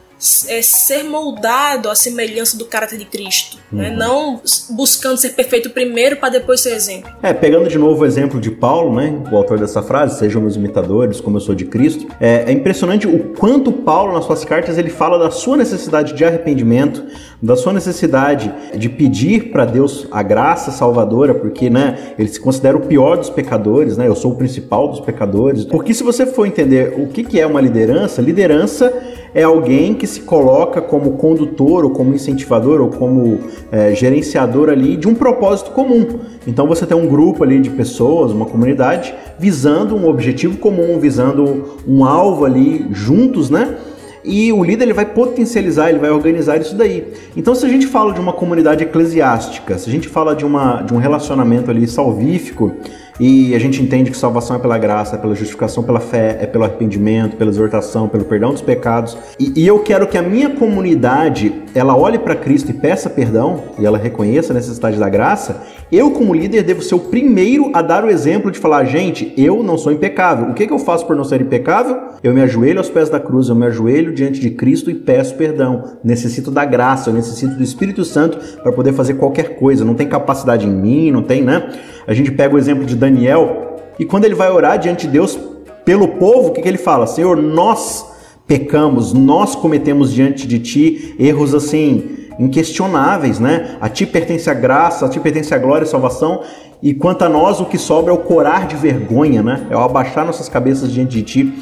é 0.49 0.63
ser 0.63 1.05
moldado 1.05 1.89
à 1.89 1.95
semelhança 1.95 2.57
do 2.59 2.65
caráter 2.65 2.99
de 2.99 3.05
Cristo, 3.05 3.57
né? 3.71 3.91
uhum. 3.91 3.91
né? 3.91 3.97
não 3.97 4.41
buscando 4.71 5.17
ser 5.17 5.31
perfeito 5.31 5.71
primeiro 5.71 6.17
para 6.17 6.31
depois 6.31 6.61
ser 6.61 6.73
exemplo. 6.73 7.11
É, 7.23 7.33
pegando 7.33 7.69
de 7.69 7.79
novo 7.79 8.03
o 8.03 8.07
exemplo 8.07 8.41
de 8.41 8.51
Paulo, 8.51 8.95
né, 8.95 9.23
o 9.31 9.37
autor 9.37 9.59
dessa 9.59 9.83
frase, 9.83 10.19
sejam 10.19 10.43
meus 10.43 10.57
imitadores, 10.57 11.21
como 11.21 11.37
eu 11.37 11.41
sou 11.41 11.55
de 11.55 11.65
Cristo, 11.65 12.07
é, 12.21 12.45
é 12.49 12.53
impressionante 12.53 13.07
o 13.07 13.33
quanto 13.35 13.71
Paulo 13.71 14.13
nas 14.13 14.25
suas 14.25 14.45
cartas 14.45 14.77
ele 14.77 14.91
fala 14.91 15.19
da 15.19 15.31
sua 15.31 15.57
necessidade 15.57 16.13
de 16.15 16.25
arrependimento, 16.25 17.05
da 17.41 17.57
sua 17.57 17.73
necessidade 17.73 18.53
de 18.77 18.89
pedir 18.89 19.53
para 19.53 19.65
Deus 19.65 20.07
a 20.11 20.23
graça 20.23 20.73
salvadora, 20.73 21.35
porque, 21.35 21.71
né, 21.71 22.15
ele 22.19 22.29
se 22.29 22.41
considera 22.41 22.77
o 22.77 22.81
pior 22.81 23.17
dos 23.17 23.31
pecadores, 23.31 23.97
né? 23.97 24.09
Eu 24.09 24.17
sou 24.17 24.33
o 24.33 24.35
principal 24.35 24.89
dos 24.89 25.01
pecadores. 25.01 25.65
Porque 25.65 25.95
se 25.95 26.03
você 26.03 26.27
for 26.27 26.47
entender 26.47 26.95
o 26.99 27.07
que, 27.07 27.23
que 27.23 27.41
é 27.41 27.47
uma 27.47 27.61
liderança, 27.61 28.21
liderança 28.21 28.93
é 29.35 29.43
alguém 29.43 29.95
que 29.95 30.07
se 30.07 30.21
coloca 30.21 30.81
como 30.81 31.13
condutor, 31.13 31.85
ou 31.85 31.91
como 31.91 32.15
incentivador, 32.15 32.81
ou 32.81 32.89
como 32.89 33.39
é, 33.71 33.95
gerenciador 33.95 34.69
ali 34.69 34.97
de 34.97 35.09
um 35.09 35.15
propósito 35.15 35.71
comum. 35.71 36.07
Então 36.47 36.67
você 36.67 36.87
tem 36.87 36.97
um 36.97 37.07
grupo 37.07 37.45
ali 37.45 37.61
de 37.61 37.71
pessoas, 37.71 38.33
uma 38.33 38.47
comunidade, 38.47 39.15
visando 39.39 39.97
um 39.97 40.09
objetivo 40.09 40.59
comum, 40.59 40.99
visando 40.99 41.77
um 41.87 42.05
alvo 42.05 42.45
ali 42.45 42.87
juntos, 42.91 43.51
né? 43.51 43.77
E 44.25 44.53
o 44.53 44.63
líder 44.63 44.85
ele 44.85 44.93
vai 44.93 45.07
potencializar, 45.07 45.89
ele 45.89 45.99
vai 45.99 46.11
organizar 46.11 46.61
isso 46.61 46.77
daí. 46.77 47.13
Então, 47.37 47.55
se 47.55 47.65
a 47.65 47.69
gente 47.69 47.87
fala 47.87 48.13
de 48.13 48.21
uma 48.21 48.33
comunidade 48.33 48.85
eclesiástica, 48.85 49.79
se 49.79 49.89
a 49.89 49.93
gente 49.93 50.07
fala 50.07 50.35
de, 50.35 50.45
uma, 50.45 50.83
de 50.83 50.93
um 50.93 50.99
relacionamento 50.99 51.71
ali 51.71 51.87
salvífico, 51.87 52.73
e 53.21 53.55
a 53.55 53.59
gente 53.59 53.83
entende 53.83 54.11
que 54.11 54.17
salvação 54.17 54.57
é 54.57 54.59
pela 54.59 54.79
graça, 54.79 55.17
é 55.17 55.19
pela 55.19 55.35
justificação 55.35 55.83
pela 55.83 56.01
fé, 56.01 56.39
é 56.41 56.47
pelo 56.47 56.65
arrependimento, 56.65 57.37
pela 57.37 57.51
exortação, 57.51 58.09
pelo 58.09 58.25
perdão 58.25 58.53
dos 58.53 58.63
pecados. 58.63 59.17
E, 59.39 59.53
e 59.63 59.67
eu 59.67 59.81
quero 59.81 60.07
que 60.07 60.17
a 60.17 60.23
minha 60.23 60.51
comunidade 60.51 61.53
ela 61.75 61.97
olhe 61.97 62.19
para 62.19 62.35
Cristo 62.35 62.71
e 62.71 62.75
peça 62.75 63.11
perdão 63.11 63.65
e 63.79 63.85
ela 63.85 63.99
reconheça 63.99 64.53
a 64.53 64.55
necessidade 64.55 64.99
da 64.99 65.09
graça. 65.09 65.63
Eu, 65.91 66.11
como 66.11 66.35
líder, 66.35 66.63
devo 66.63 66.83
ser 66.83 66.95
o 66.95 67.01
primeiro 67.01 67.71
a 67.75 67.83
dar 67.83 68.05
o 68.05 68.11
exemplo 68.11 68.51
de 68.51 68.59
falar: 68.59 68.85
gente, 68.85 69.33
eu 69.37 69.63
não 69.63 69.79
sou 69.79 69.93
impecável. 69.93 70.51
O 70.51 70.55
que, 70.55 70.67
que 70.67 70.73
eu 70.73 70.79
faço 70.79 71.07
por 71.07 71.17
não 71.17 71.25
ser 71.25 71.41
impecável? 71.41 71.97
Eu 72.23 72.35
me 72.35 72.43
ajoelho 72.43 72.79
aos 72.79 72.91
pés 72.91 73.09
da 73.09 73.19
cruz, 73.19 73.49
eu 73.49 73.55
me 73.55 73.67
ajoelho 73.67 74.13
diante 74.13 74.41
de 74.41 74.51
Cristo 74.51 74.91
e 74.91 74.95
peço 74.95 75.35
perdão. 75.35 75.99
Necessito 76.05 76.51
da 76.51 76.65
graça, 76.65 77.11
eu 77.11 77.15
necessito 77.15 77.55
do 77.55 77.63
Espírito 77.63 78.05
Santo 78.05 78.39
para 78.63 78.73
poder 78.73 78.93
fazer 78.93 79.15
qualquer 79.15 79.57
coisa. 79.57 79.85
Não 79.85 79.95
tem 79.95 80.07
capacidade 80.07 80.67
em 80.67 80.71
mim, 80.71 81.11
não 81.11 81.23
tem, 81.23 81.43
né? 81.43 81.71
A 82.09 82.15
gente 82.15 82.33
pega 82.33 82.55
o 82.55 82.59
exemplo 82.59 82.87
de 82.87 82.97
Daniel 82.97 83.77
e 83.99 84.05
quando 84.07 84.25
ele 84.25 84.35
vai 84.35 84.51
orar 84.51 84.79
diante 84.79 85.07
de 85.07 85.13
Deus 85.13 85.39
pelo 85.85 86.09
povo, 86.09 86.49
o 86.49 86.53
que, 86.53 86.63
que 86.63 86.69
ele 86.69 86.79
fala? 86.79 87.07
Senhor, 87.07 87.37
nós 87.37 88.03
pecamos, 88.47 89.13
nós 89.13 89.55
cometemos 89.55 90.11
diante 90.11 90.49
de 90.49 90.59
ti 90.59 91.15
erros 91.19 91.55
assim 91.55 92.17
inquestionáveis, 92.39 93.39
né? 93.39 93.77
A 93.79 93.91
ti 93.91 94.07
pertence 94.07 94.49
a 94.49 94.55
graça, 94.55 95.05
a 95.05 95.09
ti 95.11 95.21
pertence 95.21 95.53
a 95.53 95.59
glória 95.59 95.85
e 95.85 95.89
salvação, 95.89 96.41
e 96.83 96.95
quanto 96.95 97.27
a 97.27 97.29
nós 97.29 97.61
o 97.61 97.67
que 97.67 97.77
sobra 97.77 98.11
é 98.11 98.17
o 98.17 98.21
corar 98.21 98.67
de 98.67 98.77
vergonha, 98.77 99.43
né? 99.43 99.67
É 99.69 99.77
o 99.77 99.81
abaixar 99.81 100.25
nossas 100.25 100.49
cabeças 100.49 100.91
diante 100.91 101.11
de 101.11 101.23
ti. 101.23 101.55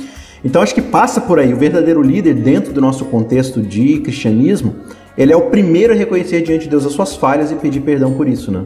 Então 0.44 0.62
acho 0.62 0.74
que 0.74 0.82
passa 0.82 1.20
por 1.20 1.40
aí, 1.40 1.52
o 1.52 1.56
verdadeiro 1.56 2.00
líder 2.00 2.34
dentro 2.34 2.72
do 2.72 2.80
nosso 2.80 3.06
contexto 3.06 3.60
de 3.60 3.98
cristianismo, 3.98 4.76
ele 5.18 5.32
é 5.32 5.36
o 5.36 5.50
primeiro 5.50 5.92
a 5.92 5.96
reconhecer 5.96 6.42
diante 6.42 6.64
de 6.64 6.70
Deus 6.70 6.86
as 6.86 6.92
suas 6.92 7.16
falhas 7.16 7.50
e 7.50 7.56
pedir 7.56 7.80
perdão 7.80 8.12
por 8.12 8.28
isso, 8.28 8.52
né? 8.52 8.64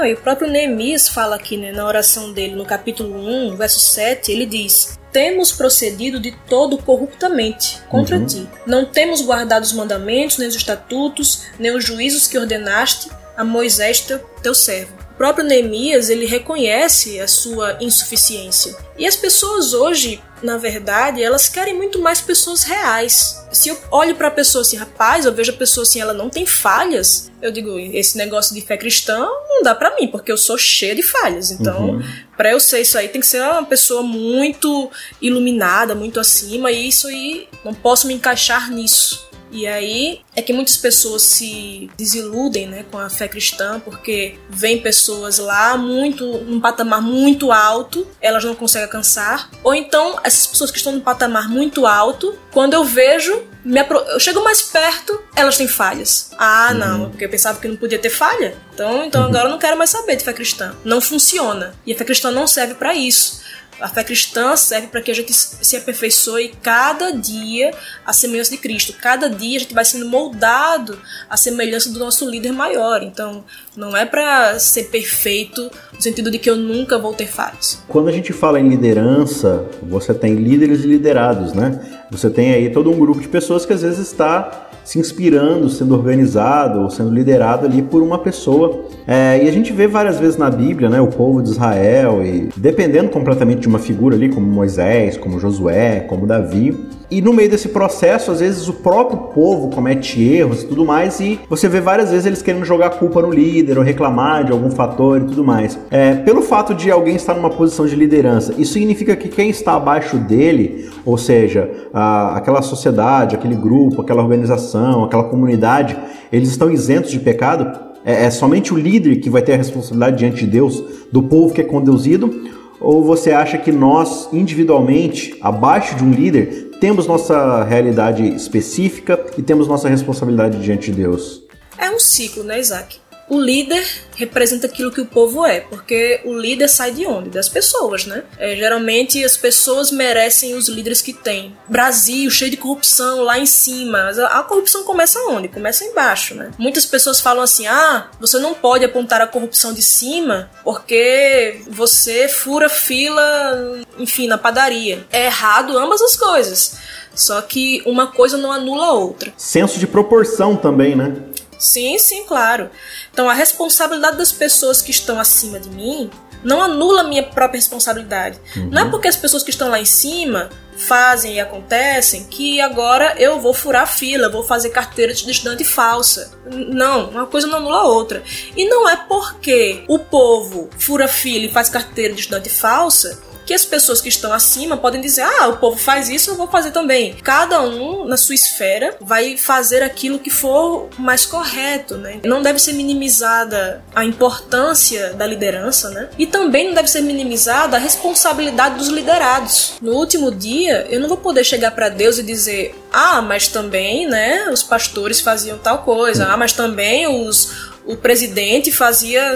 Não, 0.00 0.06
e 0.06 0.14
o 0.14 0.16
próprio 0.16 0.50
Neemias 0.50 1.08
fala 1.08 1.36
aqui 1.36 1.58
né, 1.58 1.72
na 1.72 1.86
oração 1.86 2.32
dele, 2.32 2.54
no 2.54 2.64
capítulo 2.64 3.14
1, 3.14 3.54
verso 3.54 3.78
7, 3.78 4.32
ele 4.32 4.46
diz: 4.46 4.98
Temos 5.12 5.52
procedido 5.52 6.18
de 6.18 6.32
todo 6.48 6.78
corruptamente 6.78 7.82
contra 7.90 8.16
uhum. 8.16 8.24
ti. 8.24 8.48
Não 8.66 8.86
temos 8.86 9.20
guardado 9.20 9.62
os 9.62 9.74
mandamentos, 9.74 10.38
nem 10.38 10.48
os 10.48 10.56
estatutos, 10.56 11.42
nem 11.58 11.76
os 11.76 11.84
juízos 11.84 12.26
que 12.26 12.38
ordenaste 12.38 13.10
a 13.36 13.44
Moisés, 13.44 14.00
teu, 14.00 14.18
teu 14.42 14.54
servo. 14.54 14.94
O 15.12 15.14
próprio 15.18 15.44
Neemias, 15.44 16.08
ele 16.08 16.24
reconhece 16.24 17.20
a 17.20 17.28
sua 17.28 17.76
insuficiência. 17.78 18.74
E 18.96 19.06
as 19.06 19.16
pessoas 19.16 19.74
hoje 19.74 20.18
na 20.42 20.56
verdade, 20.56 21.22
elas 21.22 21.48
querem 21.48 21.74
muito 21.74 21.98
mais 21.98 22.20
pessoas 22.20 22.62
reais. 22.62 23.44
Se 23.52 23.68
eu 23.68 23.78
olho 23.90 24.14
para 24.14 24.28
a 24.28 24.30
pessoa 24.30 24.62
assim, 24.62 24.76
rapaz, 24.76 25.24
eu 25.24 25.32
vejo 25.32 25.52
a 25.52 25.56
pessoa 25.56 25.82
assim, 25.82 26.00
ela 26.00 26.12
não 26.12 26.30
tem 26.30 26.46
falhas, 26.46 27.30
eu 27.42 27.50
digo, 27.50 27.78
esse 27.78 28.16
negócio 28.16 28.54
de 28.54 28.60
fé 28.60 28.76
cristã 28.76 29.18
não 29.48 29.62
dá 29.62 29.74
para 29.74 29.94
mim, 29.96 30.08
porque 30.08 30.30
eu 30.30 30.36
sou 30.36 30.58
cheia 30.58 30.94
de 30.94 31.02
falhas. 31.02 31.50
Então, 31.50 31.90
uhum. 31.90 32.02
para 32.36 32.52
eu 32.52 32.60
ser 32.60 32.80
isso 32.80 32.98
aí, 32.98 33.08
tem 33.08 33.20
que 33.20 33.26
ser 33.26 33.40
uma 33.42 33.64
pessoa 33.64 34.02
muito 34.02 34.90
iluminada, 35.20 35.94
muito 35.94 36.20
acima, 36.20 36.70
e 36.70 36.88
isso 36.88 37.08
aí 37.08 37.48
não 37.64 37.72
posso 37.72 38.06
me 38.06 38.14
encaixar 38.14 38.70
nisso. 38.70 39.29
E 39.50 39.66
aí 39.66 40.20
é 40.34 40.42
que 40.42 40.52
muitas 40.52 40.76
pessoas 40.76 41.22
se 41.22 41.90
desiludem 41.96 42.66
né, 42.66 42.84
com 42.90 42.98
a 42.98 43.10
fé 43.10 43.28
cristã 43.28 43.80
porque 43.80 44.38
vem 44.48 44.80
pessoas 44.80 45.38
lá 45.38 45.76
muito 45.76 46.24
num 46.38 46.60
patamar 46.60 47.02
muito 47.02 47.52
alto, 47.52 48.06
elas 48.20 48.44
não 48.44 48.54
conseguem 48.54 48.86
alcançar. 48.86 49.50
Ou 49.62 49.74
então 49.74 50.18
essas 50.22 50.46
pessoas 50.46 50.70
que 50.70 50.78
estão 50.78 50.92
num 50.92 51.00
patamar 51.00 51.48
muito 51.48 51.86
alto, 51.86 52.38
quando 52.52 52.74
eu 52.74 52.84
vejo, 52.84 53.42
apro... 53.78 53.98
eu 53.98 54.20
chego 54.20 54.42
mais 54.42 54.62
perto, 54.62 55.20
elas 55.34 55.56
têm 55.56 55.68
falhas. 55.68 56.30
Ah, 56.38 56.70
uhum. 56.70 56.78
não, 56.78 57.10
porque 57.10 57.24
eu 57.24 57.28
pensava 57.28 57.60
que 57.60 57.68
não 57.68 57.76
podia 57.76 57.98
ter 57.98 58.10
falha. 58.10 58.56
Então, 58.72 59.04
então 59.04 59.22
uhum. 59.22 59.28
agora 59.28 59.44
eu 59.46 59.50
não 59.50 59.58
quero 59.58 59.76
mais 59.76 59.90
saber 59.90 60.16
de 60.16 60.24
fé 60.24 60.32
cristã. 60.32 60.74
Não 60.84 61.00
funciona. 61.00 61.74
E 61.86 61.92
a 61.92 61.96
fé 61.96 62.04
cristã 62.04 62.30
não 62.30 62.46
serve 62.46 62.74
para 62.74 62.94
isso. 62.94 63.39
A 63.80 63.88
fé 63.88 64.04
cristã 64.04 64.56
serve 64.56 64.88
para 64.88 65.00
que 65.00 65.10
a 65.10 65.14
gente 65.14 65.32
se 65.32 65.76
aperfeiçoe 65.76 66.54
cada 66.62 67.12
dia 67.12 67.72
a 68.04 68.12
semelhança 68.12 68.50
de 68.50 68.58
Cristo. 68.58 68.92
Cada 68.92 69.28
dia 69.28 69.56
a 69.56 69.60
gente 69.60 69.74
vai 69.74 69.84
sendo 69.84 70.06
moldado 70.08 71.00
à 71.28 71.36
semelhança 71.36 71.90
do 71.90 71.98
nosso 71.98 72.28
líder 72.28 72.52
maior. 72.52 73.02
Então, 73.02 73.44
não 73.76 73.96
é 73.96 74.04
para 74.04 74.58
ser 74.58 74.84
perfeito 74.84 75.70
no 75.94 76.00
sentido 76.00 76.30
de 76.30 76.38
que 76.38 76.50
eu 76.50 76.56
nunca 76.56 76.98
vou 76.98 77.14
ter 77.14 77.26
falhas. 77.26 77.82
Quando 77.88 78.08
a 78.08 78.12
gente 78.12 78.32
fala 78.32 78.58
em 78.58 78.68
liderança, 78.68 79.64
você 79.82 80.12
tem 80.12 80.34
líderes 80.34 80.84
e 80.84 80.86
liderados, 80.86 81.52
né? 81.52 81.80
Você 82.10 82.28
tem 82.28 82.52
aí 82.52 82.70
todo 82.70 82.90
um 82.90 82.98
grupo 82.98 83.20
de 83.20 83.28
pessoas 83.28 83.64
que 83.64 83.72
às 83.72 83.82
vezes 83.82 83.98
está 83.98 84.68
se 84.84 84.98
inspirando, 84.98 85.68
sendo 85.68 85.94
organizado 85.94 86.80
ou 86.80 86.90
sendo 86.90 87.10
liderado 87.10 87.66
ali 87.66 87.80
por 87.82 88.02
uma 88.02 88.18
pessoa. 88.18 88.86
É, 89.06 89.40
e 89.44 89.48
a 89.48 89.52
gente 89.52 89.72
vê 89.72 89.86
várias 89.86 90.18
vezes 90.18 90.36
na 90.36 90.50
Bíblia, 90.50 90.88
né, 90.88 91.00
o 91.00 91.06
povo 91.06 91.42
de 91.42 91.50
Israel, 91.50 92.24
e 92.24 92.48
dependendo 92.56 93.10
completamente 93.10 93.60
de 93.60 93.68
uma 93.68 93.78
figura 93.78 94.16
ali, 94.16 94.28
como 94.28 94.46
Moisés, 94.46 95.16
como 95.16 95.38
Josué, 95.38 96.00
como 96.00 96.26
Davi, 96.26 96.76
e 97.10 97.20
no 97.20 97.32
meio 97.32 97.50
desse 97.50 97.68
processo, 97.68 98.30
às 98.30 98.40
vezes 98.40 98.68
o 98.68 98.74
próprio 98.74 99.18
povo 99.34 99.68
comete 99.70 100.22
erros 100.22 100.62
e 100.62 100.66
tudo 100.66 100.84
mais, 100.84 101.18
e 101.18 101.40
você 101.48 101.68
vê 101.68 101.80
várias 101.80 102.10
vezes 102.10 102.24
eles 102.24 102.40
querendo 102.40 102.64
jogar 102.64 102.90
culpa 102.90 103.20
no 103.20 103.30
líder 103.30 103.76
ou 103.78 103.84
reclamar 103.84 104.44
de 104.44 104.52
algum 104.52 104.70
fator 104.70 105.20
e 105.20 105.24
tudo 105.24 105.42
mais. 105.42 105.78
É, 105.90 106.14
pelo 106.14 106.40
fato 106.40 106.74
de 106.74 106.90
alguém 106.90 107.16
estar 107.16 107.34
numa 107.34 107.50
posição 107.50 107.86
de 107.86 107.96
liderança, 107.96 108.54
isso 108.56 108.74
significa 108.74 109.16
que 109.16 109.28
quem 109.28 109.50
está 109.50 109.74
abaixo 109.74 110.18
dele, 110.18 110.88
ou 111.04 111.18
seja, 111.18 111.70
a, 111.92 112.36
aquela 112.36 112.62
sociedade, 112.62 113.34
aquele 113.34 113.56
grupo, 113.56 114.02
aquela 114.02 114.22
organização, 114.22 115.04
aquela 115.04 115.24
comunidade, 115.24 115.96
eles 116.32 116.48
estão 116.48 116.70
isentos 116.70 117.10
de 117.10 117.18
pecado? 117.18 117.90
É, 118.04 118.26
é 118.26 118.30
somente 118.30 118.72
o 118.72 118.78
líder 118.78 119.16
que 119.16 119.28
vai 119.28 119.42
ter 119.42 119.54
a 119.54 119.56
responsabilidade 119.56 120.16
diante 120.16 120.44
de 120.44 120.50
Deus 120.50 120.82
do 121.10 121.22
povo 121.22 121.52
que 121.52 121.60
é 121.60 121.64
conduzido? 121.64 122.48
Ou 122.80 123.04
você 123.04 123.32
acha 123.32 123.58
que 123.58 123.70
nós, 123.70 124.28
individualmente, 124.32 125.36
abaixo 125.42 125.96
de 125.96 126.02
um 126.02 126.10
líder, 126.10 126.69
temos 126.80 127.06
nossa 127.06 127.62
realidade 127.62 128.26
específica 128.26 129.26
e 129.36 129.42
temos 129.42 129.68
nossa 129.68 129.88
responsabilidade 129.88 130.60
diante 130.62 130.90
de 130.90 130.96
Deus. 130.96 131.42
É 131.76 131.90
um 131.90 131.98
ciclo, 131.98 132.42
né, 132.42 132.58
Isaac? 132.58 132.98
O 133.30 133.40
líder 133.40 133.86
representa 134.16 134.66
aquilo 134.66 134.90
que 134.90 135.00
o 135.00 135.06
povo 135.06 135.46
é, 135.46 135.60
porque 135.60 136.20
o 136.24 136.36
líder 136.36 136.68
sai 136.68 136.90
de 136.90 137.06
onde? 137.06 137.30
Das 137.30 137.48
pessoas, 137.48 138.04
né? 138.04 138.24
É, 138.36 138.56
geralmente 138.56 139.24
as 139.24 139.36
pessoas 139.36 139.92
merecem 139.92 140.56
os 140.56 140.68
líderes 140.68 141.00
que 141.00 141.12
têm. 141.12 141.56
Brasil, 141.68 142.28
cheio 142.28 142.50
de 142.50 142.56
corrupção, 142.56 143.22
lá 143.22 143.38
em 143.38 143.46
cima. 143.46 144.10
A 144.30 144.42
corrupção 144.42 144.82
começa 144.82 145.20
onde? 145.28 145.46
Começa 145.46 145.84
embaixo, 145.84 146.34
né? 146.34 146.50
Muitas 146.58 146.84
pessoas 146.84 147.20
falam 147.20 147.44
assim: 147.44 147.68
ah, 147.68 148.10
você 148.20 148.36
não 148.40 148.52
pode 148.52 148.84
apontar 148.84 149.20
a 149.20 149.28
corrupção 149.28 149.72
de 149.72 149.80
cima 149.80 150.50
porque 150.64 151.62
você 151.68 152.28
fura 152.28 152.68
fila, 152.68 153.80
enfim, 153.96 154.26
na 154.26 154.36
padaria. 154.36 155.06
É 155.12 155.26
errado 155.26 155.78
ambas 155.78 156.02
as 156.02 156.16
coisas. 156.16 156.78
Só 157.14 157.40
que 157.42 157.80
uma 157.86 158.08
coisa 158.08 158.36
não 158.36 158.50
anula 158.50 158.86
a 158.86 158.92
outra. 158.92 159.32
Senso 159.36 159.78
de 159.78 159.86
proporção 159.86 160.56
também, 160.56 160.96
né? 160.96 161.14
Sim, 161.60 161.98
sim, 161.98 162.24
claro. 162.24 162.70
Então 163.12 163.28
a 163.28 163.34
responsabilidade 163.34 164.16
das 164.16 164.32
pessoas 164.32 164.80
que 164.80 164.90
estão 164.90 165.20
acima 165.20 165.60
de 165.60 165.68
mim 165.68 166.10
não 166.42 166.62
anula 166.62 167.02
a 167.02 167.04
minha 167.04 167.22
própria 167.22 167.58
responsabilidade. 167.58 168.40
Uhum. 168.56 168.70
Não 168.70 168.86
é 168.86 168.90
porque 168.90 169.06
as 169.06 169.16
pessoas 169.16 169.42
que 169.42 169.50
estão 169.50 169.68
lá 169.68 169.78
em 169.78 169.84
cima 169.84 170.48
fazem 170.74 171.34
e 171.34 171.40
acontecem 171.40 172.24
que 172.24 172.58
agora 172.62 173.14
eu 173.18 173.38
vou 173.38 173.52
furar 173.52 173.82
a 173.82 173.86
fila, 173.86 174.30
vou 174.30 174.42
fazer 174.42 174.70
carteira 174.70 175.12
de 175.12 175.30
estudante 175.30 175.64
falsa. 175.64 176.32
Não, 176.50 177.10
uma 177.10 177.26
coisa 177.26 177.46
não 177.46 177.58
anula 177.58 177.80
a 177.80 177.84
outra. 177.84 178.22
E 178.56 178.66
não 178.66 178.88
é 178.88 178.96
porque 178.96 179.84
o 179.86 179.98
povo 179.98 180.70
fura 180.78 181.06
fila 181.06 181.44
e 181.44 181.52
faz 181.52 181.68
carteira 181.68 182.14
de 182.14 182.20
estudante 182.20 182.48
falsa 182.48 183.29
que 183.50 183.54
as 183.54 183.64
pessoas 183.64 184.00
que 184.00 184.08
estão 184.08 184.32
acima 184.32 184.76
podem 184.76 185.00
dizer: 185.00 185.22
ah, 185.22 185.48
o 185.48 185.56
povo 185.56 185.76
faz 185.76 186.08
isso, 186.08 186.30
eu 186.30 186.36
vou 186.36 186.46
fazer 186.46 186.70
também. 186.70 187.16
Cada 187.20 187.60
um, 187.62 188.04
na 188.04 188.16
sua 188.16 188.36
esfera, 188.36 188.96
vai 189.00 189.36
fazer 189.36 189.82
aquilo 189.82 190.20
que 190.20 190.30
for 190.30 190.88
mais 190.96 191.26
correto, 191.26 191.96
né? 191.96 192.20
Não 192.24 192.42
deve 192.42 192.60
ser 192.60 192.74
minimizada 192.74 193.82
a 193.92 194.04
importância 194.04 195.14
da 195.14 195.26
liderança, 195.26 195.90
né? 195.90 196.10
E 196.16 196.26
também 196.26 196.68
não 196.68 196.74
deve 196.74 196.88
ser 196.88 197.00
minimizada 197.00 197.76
a 197.76 197.80
responsabilidade 197.80 198.76
dos 198.76 198.86
liderados. 198.86 199.72
No 199.82 199.94
último 199.94 200.30
dia, 200.30 200.86
eu 200.88 201.00
não 201.00 201.08
vou 201.08 201.16
poder 201.16 201.42
chegar 201.42 201.72
para 201.72 201.88
Deus 201.88 202.18
e 202.18 202.22
dizer: 202.22 202.80
ah, 202.92 203.20
mas 203.20 203.48
também, 203.48 204.06
né, 204.06 204.48
os 204.52 204.62
pastores 204.62 205.20
faziam 205.20 205.58
tal 205.58 205.78
coisa, 205.78 206.26
ah, 206.26 206.36
mas 206.36 206.52
também 206.52 207.08
os 207.08 207.69
o 207.92 207.96
presidente 207.96 208.70
fazia. 208.72 209.34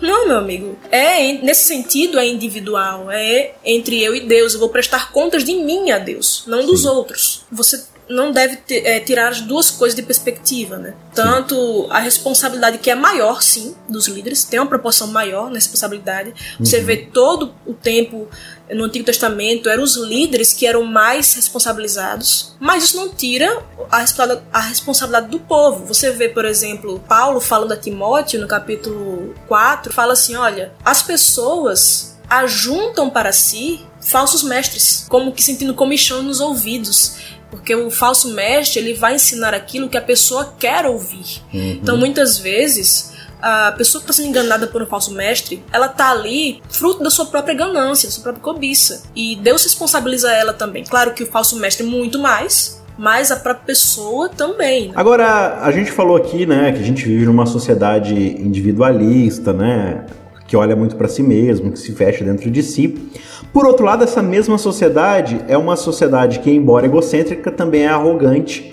Não, 0.00 0.26
meu 0.26 0.38
amigo. 0.38 0.78
É 0.90 1.32
nesse 1.34 1.66
sentido 1.66 2.18
é 2.18 2.26
individual. 2.26 3.10
É 3.10 3.52
entre 3.64 4.02
eu 4.02 4.14
e 4.14 4.20
Deus. 4.20 4.54
Eu 4.54 4.60
vou 4.60 4.68
prestar 4.68 5.12
contas 5.12 5.44
de 5.44 5.54
mim 5.54 5.90
a 5.90 5.98
Deus, 5.98 6.44
não 6.46 6.66
dos 6.66 6.82
Sim. 6.82 6.88
outros. 6.88 7.44
Você 7.50 7.92
não 8.08 8.30
deve 8.30 8.58
é, 8.70 9.00
tirar 9.00 9.28
as 9.28 9.40
duas 9.40 9.70
coisas 9.70 9.96
de 9.96 10.02
perspectiva, 10.02 10.76
né? 10.76 10.94
Tanto 11.14 11.86
a 11.90 11.98
responsabilidade 11.98 12.78
que 12.78 12.90
é 12.90 12.94
maior, 12.94 13.42
sim, 13.42 13.74
dos 13.88 14.06
líderes, 14.06 14.44
tem 14.44 14.60
uma 14.60 14.68
proporção 14.68 15.06
maior 15.06 15.48
na 15.48 15.54
responsabilidade. 15.54 16.34
Você 16.58 16.78
uhum. 16.78 16.84
vê 16.84 16.96
todo 16.96 17.54
o 17.66 17.72
tempo 17.72 18.28
no 18.74 18.84
Antigo 18.84 19.04
Testamento 19.04 19.68
eram 19.68 19.82
os 19.82 19.96
líderes 19.96 20.52
que 20.52 20.66
eram 20.66 20.84
mais 20.84 21.34
responsabilizados, 21.34 22.54
mas 22.58 22.84
isso 22.84 22.96
não 22.96 23.08
tira 23.08 23.62
a 23.90 24.60
responsabilidade, 24.60 25.28
do 25.28 25.40
povo. 25.40 25.86
Você 25.86 26.10
vê, 26.10 26.28
por 26.28 26.44
exemplo, 26.44 27.02
Paulo 27.08 27.40
falando 27.40 27.72
a 27.72 27.76
Timóteo 27.76 28.40
no 28.40 28.48
capítulo 28.48 29.34
4, 29.48 29.92
fala 29.92 30.12
assim: 30.12 30.36
olha, 30.36 30.72
as 30.84 31.02
pessoas 31.02 32.18
ajuntam 32.28 33.10
para 33.10 33.32
si 33.32 33.84
falsos 34.00 34.42
mestres, 34.42 35.06
como 35.08 35.32
que 35.32 35.42
sentindo 35.42 35.74
comichão 35.74 36.22
nos 36.22 36.40
ouvidos. 36.40 37.16
Porque 37.50 37.74
o 37.74 37.90
falso 37.90 38.32
mestre 38.32 38.80
ele 38.80 38.94
vai 38.94 39.16
ensinar 39.16 39.52
aquilo 39.52 39.88
que 39.88 39.98
a 39.98 40.02
pessoa 40.02 40.54
quer 40.58 40.86
ouvir. 40.86 41.42
Uhum. 41.52 41.78
Então, 41.82 41.98
muitas 41.98 42.38
vezes, 42.38 43.11
a 43.42 43.72
pessoa 43.72 44.00
que 44.00 44.10
está 44.10 44.22
sendo 44.22 44.30
enganada 44.30 44.68
por 44.68 44.80
um 44.80 44.86
falso 44.86 45.12
mestre, 45.12 45.62
ela 45.72 45.88
tá 45.88 46.12
ali 46.12 46.62
fruto 46.70 47.02
da 47.02 47.10
sua 47.10 47.26
própria 47.26 47.54
ganância, 47.54 48.08
da 48.08 48.12
sua 48.12 48.22
própria 48.22 48.42
cobiça. 48.42 49.02
E 49.16 49.34
Deus 49.36 49.64
responsabiliza 49.64 50.30
ela 50.30 50.52
também. 50.52 50.84
Claro 50.84 51.12
que 51.12 51.24
o 51.24 51.26
falso 51.26 51.58
mestre 51.58 51.84
muito 51.84 52.20
mais, 52.20 52.80
mas 52.96 53.32
a 53.32 53.36
própria 53.36 53.66
pessoa 53.66 54.28
também. 54.28 54.88
Né? 54.88 54.94
Agora, 54.94 55.58
a 55.60 55.72
gente 55.72 55.90
falou 55.90 56.16
aqui, 56.16 56.46
né, 56.46 56.70
que 56.70 56.78
a 56.78 56.84
gente 56.84 57.04
vive 57.04 57.26
numa 57.26 57.46
sociedade 57.46 58.14
individualista, 58.14 59.52
né, 59.52 60.06
que 60.46 60.56
olha 60.56 60.76
muito 60.76 60.94
para 60.94 61.08
si 61.08 61.22
mesmo, 61.22 61.72
que 61.72 61.78
se 61.78 61.92
fecha 61.92 62.22
dentro 62.22 62.50
de 62.50 62.62
si. 62.62 63.10
Por 63.52 63.66
outro 63.66 63.84
lado, 63.84 64.04
essa 64.04 64.22
mesma 64.22 64.56
sociedade 64.56 65.40
é 65.48 65.58
uma 65.58 65.76
sociedade 65.76 66.38
que, 66.38 66.50
embora 66.50 66.86
egocêntrica, 66.86 67.50
também 67.50 67.82
é 67.82 67.88
arrogante 67.88 68.72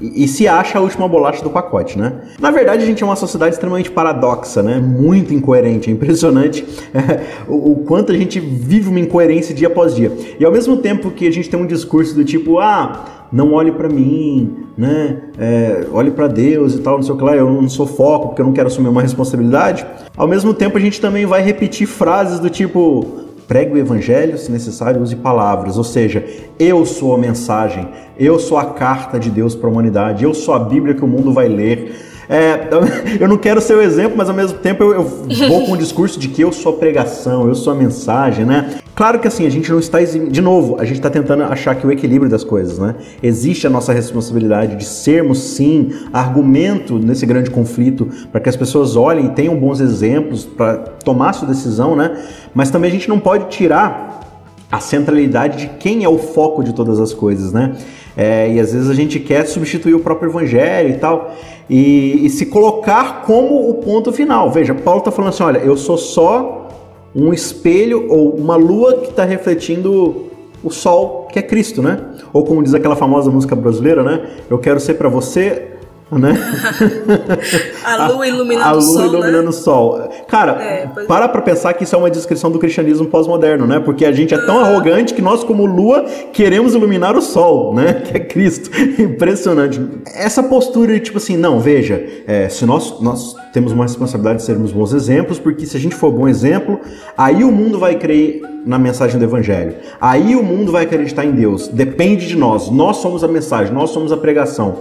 e, 0.00 0.26
se 0.26 0.48
acha 0.48 0.78
a 0.78 0.80
última 0.80 1.06
bolacha 1.06 1.42
do 1.42 1.50
pacote, 1.50 1.98
né? 1.98 2.20
Na 2.38 2.50
verdade, 2.50 2.82
a 2.82 2.86
gente 2.86 3.02
é 3.02 3.06
uma 3.06 3.16
sociedade 3.16 3.54
extremamente 3.54 3.90
paradoxa, 3.90 4.62
né? 4.62 4.80
Muito 4.80 5.34
incoerente. 5.34 5.90
É 5.90 5.92
impressionante 5.92 6.64
o, 7.46 7.72
o, 7.72 7.76
quanto 7.84 8.10
a 8.10 8.16
gente 8.16 8.40
vive 8.40 8.88
uma 8.88 8.98
incoerência 8.98 9.54
dia 9.54 9.68
após 9.68 9.94
dia. 9.94 10.10
E 10.38 10.44
ao 10.44 10.50
mesmo 10.50 10.78
tempo 10.78 11.10
que 11.10 11.26
a 11.26 11.30
gente 11.30 11.50
tem 11.50 11.60
um 11.60 11.66
discurso 11.66 12.14
do 12.14 12.24
tipo, 12.24 12.58
ah, 12.58 13.26
não 13.32 13.52
olhe 13.52 13.72
para 13.72 13.88
mim, 13.88 14.64
né? 14.76 15.18
É, 15.38 15.86
olhe 15.92 16.10
para 16.10 16.26
Deus 16.26 16.74
e 16.74 16.78
tal, 16.78 16.96
não 16.96 17.02
sei 17.02 17.14
o 17.14 17.18
que 17.18 17.24
lá, 17.24 17.36
eu 17.36 17.50
não 17.50 17.68
sou 17.68 17.86
foco 17.86 18.28
porque 18.28 18.40
eu 18.40 18.46
não 18.46 18.52
quero 18.52 18.68
assumir 18.68 18.88
uma 18.88 19.02
responsabilidade. 19.02 19.86
Ao 20.16 20.26
mesmo 20.26 20.54
tempo, 20.54 20.78
a 20.78 20.80
gente 20.80 21.00
também 21.00 21.26
vai 21.26 21.42
repetir 21.42 21.86
frases 21.86 22.40
do 22.40 22.48
tipo 22.48 23.29
pregue 23.50 23.72
o 23.72 23.78
evangelho, 23.78 24.38
se 24.38 24.48
necessário, 24.48 25.02
use 25.02 25.16
palavras. 25.16 25.76
Ou 25.76 25.82
seja, 25.82 26.24
eu 26.56 26.86
sou 26.86 27.16
a 27.16 27.18
mensagem, 27.18 27.88
eu 28.16 28.38
sou 28.38 28.56
a 28.56 28.66
carta 28.66 29.18
de 29.18 29.28
Deus 29.28 29.56
para 29.56 29.68
a 29.68 29.72
humanidade, 29.72 30.22
eu 30.22 30.32
sou 30.32 30.54
a 30.54 30.58
Bíblia 30.60 30.94
que 30.94 31.04
o 31.04 31.08
mundo 31.08 31.32
vai 31.32 31.48
ler. 31.48 31.96
É, 32.28 32.68
eu 33.18 33.26
não 33.26 33.36
quero 33.36 33.60
ser 33.60 33.74
o 33.74 33.82
exemplo, 33.82 34.16
mas 34.16 34.28
ao 34.28 34.36
mesmo 34.36 34.58
tempo 34.58 34.84
eu, 34.84 34.92
eu 34.92 35.48
vou 35.48 35.66
com 35.66 35.72
o 35.72 35.76
discurso 35.76 36.16
de 36.16 36.28
que 36.28 36.40
eu 36.40 36.52
sou 36.52 36.74
a 36.74 36.76
pregação, 36.76 37.48
eu 37.48 37.56
sou 37.56 37.72
a 37.72 37.76
mensagem, 37.76 38.44
né? 38.44 38.76
Claro 39.00 39.18
que 39.18 39.26
assim, 39.26 39.46
a 39.46 39.50
gente 39.50 39.70
não 39.72 39.78
está. 39.78 39.98
De 39.98 40.42
novo, 40.42 40.76
a 40.78 40.84
gente 40.84 40.98
está 40.98 41.08
tentando 41.08 41.42
achar 41.44 41.74
que 41.74 41.86
o 41.86 41.90
equilíbrio 41.90 42.30
das 42.30 42.44
coisas, 42.44 42.78
né? 42.78 42.96
Existe 43.22 43.66
a 43.66 43.70
nossa 43.70 43.94
responsabilidade 43.94 44.76
de 44.76 44.84
sermos, 44.84 45.38
sim, 45.38 45.90
argumento 46.12 46.98
nesse 46.98 47.24
grande 47.24 47.50
conflito 47.50 48.06
para 48.30 48.42
que 48.42 48.48
as 48.50 48.56
pessoas 48.56 48.96
olhem 48.96 49.26
e 49.26 49.30
tenham 49.30 49.56
bons 49.56 49.80
exemplos 49.80 50.44
para 50.44 50.76
tomar 51.02 51.32
sua 51.32 51.48
decisão, 51.48 51.96
né? 51.96 52.14
Mas 52.54 52.70
também 52.70 52.90
a 52.90 52.92
gente 52.92 53.08
não 53.08 53.18
pode 53.18 53.48
tirar 53.48 54.20
a 54.70 54.78
centralidade 54.78 55.58
de 55.58 55.66
quem 55.78 56.04
é 56.04 56.08
o 56.08 56.18
foco 56.18 56.62
de 56.62 56.72
todas 56.72 57.00
as 57.00 57.12
coisas, 57.12 57.52
né? 57.52 57.76
É, 58.16 58.52
e 58.52 58.60
às 58.60 58.72
vezes 58.72 58.88
a 58.88 58.94
gente 58.94 59.18
quer 59.18 59.46
substituir 59.46 59.94
o 59.94 60.00
próprio 60.00 60.30
evangelho 60.30 60.90
e 60.90 60.98
tal, 60.98 61.34
e, 61.68 62.26
e 62.26 62.30
se 62.30 62.46
colocar 62.46 63.22
como 63.22 63.68
o 63.68 63.74
ponto 63.74 64.12
final. 64.12 64.50
Veja, 64.50 64.74
Paulo 64.74 65.00
está 65.00 65.10
falando 65.10 65.30
assim: 65.30 65.42
olha, 65.42 65.58
eu 65.58 65.76
sou 65.76 65.96
só 65.96 66.68
um 67.14 67.32
espelho 67.32 68.06
ou 68.08 68.30
uma 68.36 68.56
lua 68.56 68.98
que 68.98 69.10
está 69.10 69.24
refletindo 69.24 70.26
o 70.62 70.70
sol, 70.70 71.28
que 71.32 71.38
é 71.38 71.42
Cristo, 71.42 71.82
né? 71.82 71.98
Ou 72.32 72.44
como 72.44 72.62
diz 72.62 72.74
aquela 72.74 72.94
famosa 72.94 73.30
música 73.30 73.56
brasileira, 73.56 74.02
né? 74.02 74.28
Eu 74.48 74.58
quero 74.58 74.78
ser 74.78 74.94
para 74.94 75.08
você 75.08 75.79
né? 76.18 76.34
a 77.84 78.08
lua 78.08 78.26
iluminando 78.26 78.66
a, 78.66 78.70
a 78.70 78.72
lua 78.72 78.80
o 78.80 78.82
sol. 78.82 79.04
iluminando 79.06 79.42
né? 79.44 79.48
o 79.48 79.52
sol. 79.52 80.08
Cara, 80.26 80.62
é, 80.62 80.86
para 81.06 81.28
pra 81.28 81.40
pensar 81.42 81.72
que 81.74 81.84
isso 81.84 81.94
é 81.94 81.98
uma 81.98 82.10
descrição 82.10 82.50
do 82.50 82.58
cristianismo 82.58 83.06
pós-moderno, 83.06 83.66
né? 83.66 83.78
Porque 83.80 84.04
a 84.04 84.12
gente 84.12 84.34
é 84.34 84.38
tão 84.38 84.58
arrogante 84.58 85.14
que 85.14 85.22
nós, 85.22 85.44
como 85.44 85.64
lua, 85.66 86.04
queremos 86.32 86.74
iluminar 86.74 87.16
o 87.16 87.22
sol, 87.22 87.74
né? 87.74 88.02
Que 88.10 88.16
é 88.16 88.20
Cristo. 88.20 88.70
Impressionante. 89.00 89.80
Essa 90.14 90.42
postura 90.42 90.94
de 90.94 91.00
tipo 91.00 91.18
assim, 91.18 91.36
não, 91.36 91.60
veja, 91.60 92.02
é, 92.26 92.48
se 92.48 92.64
nós, 92.64 93.00
nós 93.00 93.36
temos 93.52 93.72
uma 93.72 93.84
responsabilidade 93.84 94.38
de 94.38 94.44
sermos 94.44 94.72
bons 94.72 94.92
exemplos, 94.92 95.38
porque 95.38 95.66
se 95.66 95.76
a 95.76 95.80
gente 95.80 95.94
for 95.94 96.10
bom 96.10 96.26
exemplo, 96.26 96.80
aí 97.16 97.44
o 97.44 97.52
mundo 97.52 97.78
vai 97.78 97.96
crer 97.96 98.42
na 98.64 98.78
mensagem 98.78 99.18
do 99.18 99.24
evangelho. 99.24 99.74
Aí 100.00 100.36
o 100.36 100.42
mundo 100.42 100.72
vai 100.72 100.84
acreditar 100.84 101.24
em 101.24 101.32
Deus. 101.32 101.68
Depende 101.68 102.26
de 102.26 102.36
nós. 102.36 102.70
Nós 102.70 102.98
somos 102.98 103.24
a 103.24 103.28
mensagem, 103.28 103.72
nós 103.72 103.90
somos 103.90 104.12
a 104.12 104.16
pregação. 104.16 104.78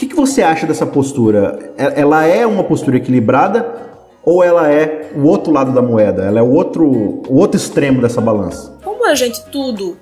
O 0.00 0.02
que, 0.02 0.06
que 0.06 0.16
você 0.16 0.40
acha 0.40 0.66
dessa 0.66 0.86
postura? 0.86 1.74
É, 1.76 2.00
ela 2.00 2.24
é 2.24 2.46
uma 2.46 2.64
postura 2.64 2.96
equilibrada 2.96 3.70
ou 4.24 4.42
ela 4.42 4.66
é 4.72 5.12
o 5.14 5.26
outro 5.26 5.52
lado 5.52 5.72
da 5.72 5.82
moeda? 5.82 6.22
Ela 6.24 6.40
é 6.40 6.42
o 6.42 6.50
outro, 6.50 6.86
o 7.28 7.36
outro 7.36 7.60
extremo 7.60 8.00
dessa 8.00 8.18
balança? 8.18 8.78
Como 8.82 9.06
a 9.06 9.14
gente 9.14 9.44
tudo 9.52 9.98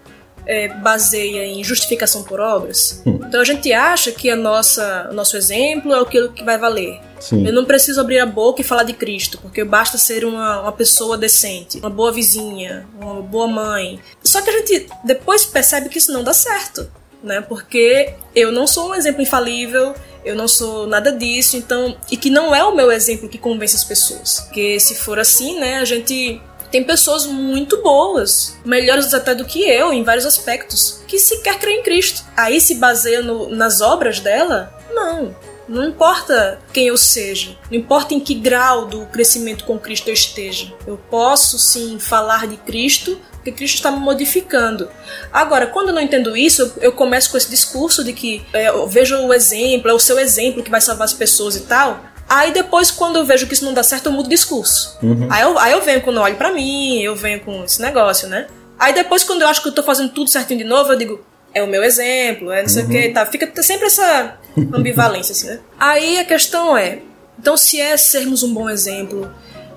é, 0.46 0.68
baseia 0.68 1.44
em 1.46 1.64
justificação 1.64 2.22
por 2.22 2.38
obras, 2.38 3.02
hum. 3.04 3.18
então 3.26 3.40
a 3.40 3.44
gente 3.44 3.72
acha 3.72 4.12
que 4.12 4.30
a 4.30 4.37
nossa, 4.37 5.08
o 5.11 5.14
nosso 5.14 5.37
exemplo 5.37 5.92
é 5.92 5.98
aquilo 6.00 6.28
que 6.28 6.44
vai 6.44 6.56
valer. 6.56 7.00
Sim. 7.18 7.44
Eu 7.44 7.52
não 7.52 7.64
preciso 7.64 8.00
abrir 8.00 8.20
a 8.20 8.26
boca 8.26 8.61
e 8.61 8.64
falar 8.64 8.84
de 8.84 8.92
Cristo, 8.92 9.37
porque 9.42 9.64
basta 9.64 9.98
ser 9.98 10.24
uma, 10.24 10.61
uma 10.61 10.72
pessoa 10.72 11.18
decente, 11.18 11.78
uma 11.78 11.90
boa 11.90 12.12
vizinha, 12.12 12.87
uma 13.00 13.20
boa 13.20 13.48
mãe. 13.48 13.98
Só 14.22 14.40
que 14.42 14.48
a 14.48 14.58
gente 14.58 14.87
depois 15.02 15.44
percebe 15.44 15.88
que 15.88 15.98
isso 15.98 16.12
não 16.12 16.22
dá 16.22 16.32
certo 16.32 16.88
né? 17.22 17.40
Porque 17.40 18.14
eu 18.35 18.52
não 18.52 18.66
sou 18.66 18.90
um 18.90 18.94
exemplo 18.94 19.22
infalível, 19.22 19.94
eu 20.24 20.35
não 20.35 20.48
sou 20.48 20.87
nada 20.87 21.12
disso, 21.12 21.57
então 21.57 21.96
e 22.11 22.16
que 22.16 22.31
não 22.31 22.54
é 22.54 22.62
o 22.64 22.74
meu 22.74 22.90
exemplo 22.90 23.28
que 23.28 23.38
convence 23.38 23.76
as 23.76 23.85
pessoas. 23.85 24.40
Porque 24.40 24.78
se 24.78 24.94
for 24.94 25.18
assim, 25.18 25.59
né, 25.59 25.78
a 25.78 25.85
gente 25.85 26.40
tem 26.70 26.85
pessoas 26.85 27.26
muito 27.26 27.83
boas, 27.83 28.57
melhores 28.64 29.12
até 29.14 29.35
do 29.35 29.44
que 29.44 29.62
eu 29.62 29.92
em 29.92 30.02
vários 30.02 30.26
aspectos, 30.26 31.00
que 31.07 31.18
sequer 31.18 31.59
creem 31.59 31.81
em 31.81 31.83
Cristo. 31.83 32.22
Aí 32.37 32.61
se 32.61 32.74
baseia 32.74 33.22
no, 33.22 33.48
nas 33.48 33.81
obras 33.81 34.20
dela? 34.20 34.74
Não. 34.90 35.35
Não 35.68 35.85
importa 35.85 36.59
quem 36.72 36.87
eu 36.87 36.96
seja, 36.96 37.57
não 37.70 37.78
importa 37.78 38.14
em 38.14 38.20
que 38.20 38.35
grau 38.35 38.87
do 38.87 39.04
crescimento 39.07 39.64
com 39.64 39.78
Cristo 39.78 40.09
eu 40.09 40.14
esteja. 40.14 40.72
Eu 40.87 40.98
posso 41.11 41.59
sim 41.59 41.98
falar 41.98 42.46
de 42.46 42.57
Cristo 42.57 43.20
porque 43.48 43.52
Cristo 43.52 43.76
está 43.76 43.90
me 43.90 44.00
modificando. 44.00 44.88
Agora, 45.33 45.66
quando 45.66 45.88
eu 45.88 45.94
não 45.94 46.02
entendo 46.02 46.37
isso, 46.37 46.72
eu, 46.81 46.92
começo 46.92 47.31
com 47.31 47.37
esse 47.37 47.48
discurso 47.48 48.04
de 48.04 48.12
que 48.12 48.44
é, 48.52 48.68
eu 48.68 48.87
vejo 48.87 49.16
o 49.16 49.33
exemplo, 49.33 49.90
é 49.90 49.94
o 49.94 49.98
seu 49.98 50.18
exemplo 50.18 50.62
que 50.62 50.70
vai 50.70 50.81
salvar 50.81 51.04
as 51.04 51.12
pessoas 51.12 51.57
e 51.57 51.61
tal. 51.61 52.00
Aí 52.28 52.52
depois, 52.52 52.90
quando 52.90 53.16
eu 53.16 53.24
vejo 53.24 53.46
que 53.46 53.54
isso 53.54 53.64
não 53.64 53.72
dá 53.72 53.83
certo, 53.83 54.07
eu 54.07 54.12
mudo 54.12 54.26
o 54.26 54.28
discurso. 54.28 54.98
Uhum. 55.02 55.28
Aí, 55.31 55.42
eu, 55.42 55.59
aí 55.59 55.72
eu 55.72 55.81
venho 55.83 56.02
quando 56.02 56.20
olho 56.20 56.37
para 56.37 56.52
mim, 56.52 57.00
eu 57.00 57.16
venho 57.16 57.40
com 57.40 57.64
esse 57.64 57.81
negócio, 57.81 58.28
né? 58.28 58.48
Aí 58.78 58.92
depois, 58.92 59.24
quando 59.24 59.42
eu 59.42 59.48
acho 59.48 59.62
que 59.62 59.68
eu 59.68 59.72
tô 59.72 59.83
fazendo 59.83 60.11
tudo 60.11 60.28
certinho 60.28 60.59
de 60.59 60.64
novo, 60.64 60.92
eu 60.92 60.98
digo, 60.98 61.24
é 61.59 61.62
o 61.62 61.66
meu 61.66 61.85
exemplo, 61.85 62.51
é 62.51 62.62
não 62.62 62.68
sei 62.68 62.83
uhum. 62.83 62.88
o 62.88 62.92
que, 62.92 63.09
tá? 63.11 63.27
Fica 63.27 63.62
sempre 63.62 63.87
essa 63.87 64.38
ambivalência, 64.73 65.33
assim, 65.33 65.49
né? 65.49 65.61
Aí 65.79 66.18
a 66.18 66.25
questão 66.25 66.77
é, 66.77 67.01
então 67.38 67.57
se 67.57 67.81
é 67.81 67.97
sermos 67.97 68.42
um 68.42 68.53
bom 68.53 68.68
exemplo, 68.68 69.31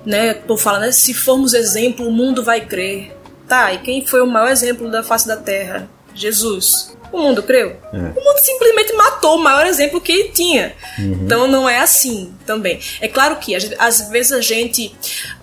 né? 0.04 0.34
Tô 0.34 0.56
falando, 0.56 0.82
né? 0.82 0.92
se 0.92 1.14
formos 1.14 1.54
exemplo, 1.54 2.06
o 2.06 2.12
mundo 2.12 2.42
vai 2.42 2.60
crer. 2.62 3.16
Tá, 3.48 3.72
e 3.72 3.78
quem 3.78 4.06
foi 4.06 4.22
o 4.22 4.26
maior 4.26 4.50
exemplo 4.50 4.90
da 4.90 5.02
face 5.02 5.26
da 5.26 5.36
Terra? 5.36 5.88
Jesus. 6.14 6.96
O 7.12 7.18
mundo 7.18 7.42
creu? 7.42 7.76
É. 7.92 7.96
O 7.96 8.24
mundo 8.24 8.38
simplesmente 8.38 8.92
matou 8.94 9.36
o 9.36 9.42
maior 9.42 9.66
exemplo 9.66 10.00
que 10.00 10.30
tinha. 10.30 10.74
Uhum. 10.98 11.20
Então 11.24 11.46
não 11.46 11.68
é 11.68 11.78
assim 11.78 12.34
também. 12.46 12.80
É 13.00 13.08
claro 13.08 13.36
que 13.36 13.54
às 13.54 14.08
vezes 14.08 14.32
a 14.32 14.40
gente 14.40 14.94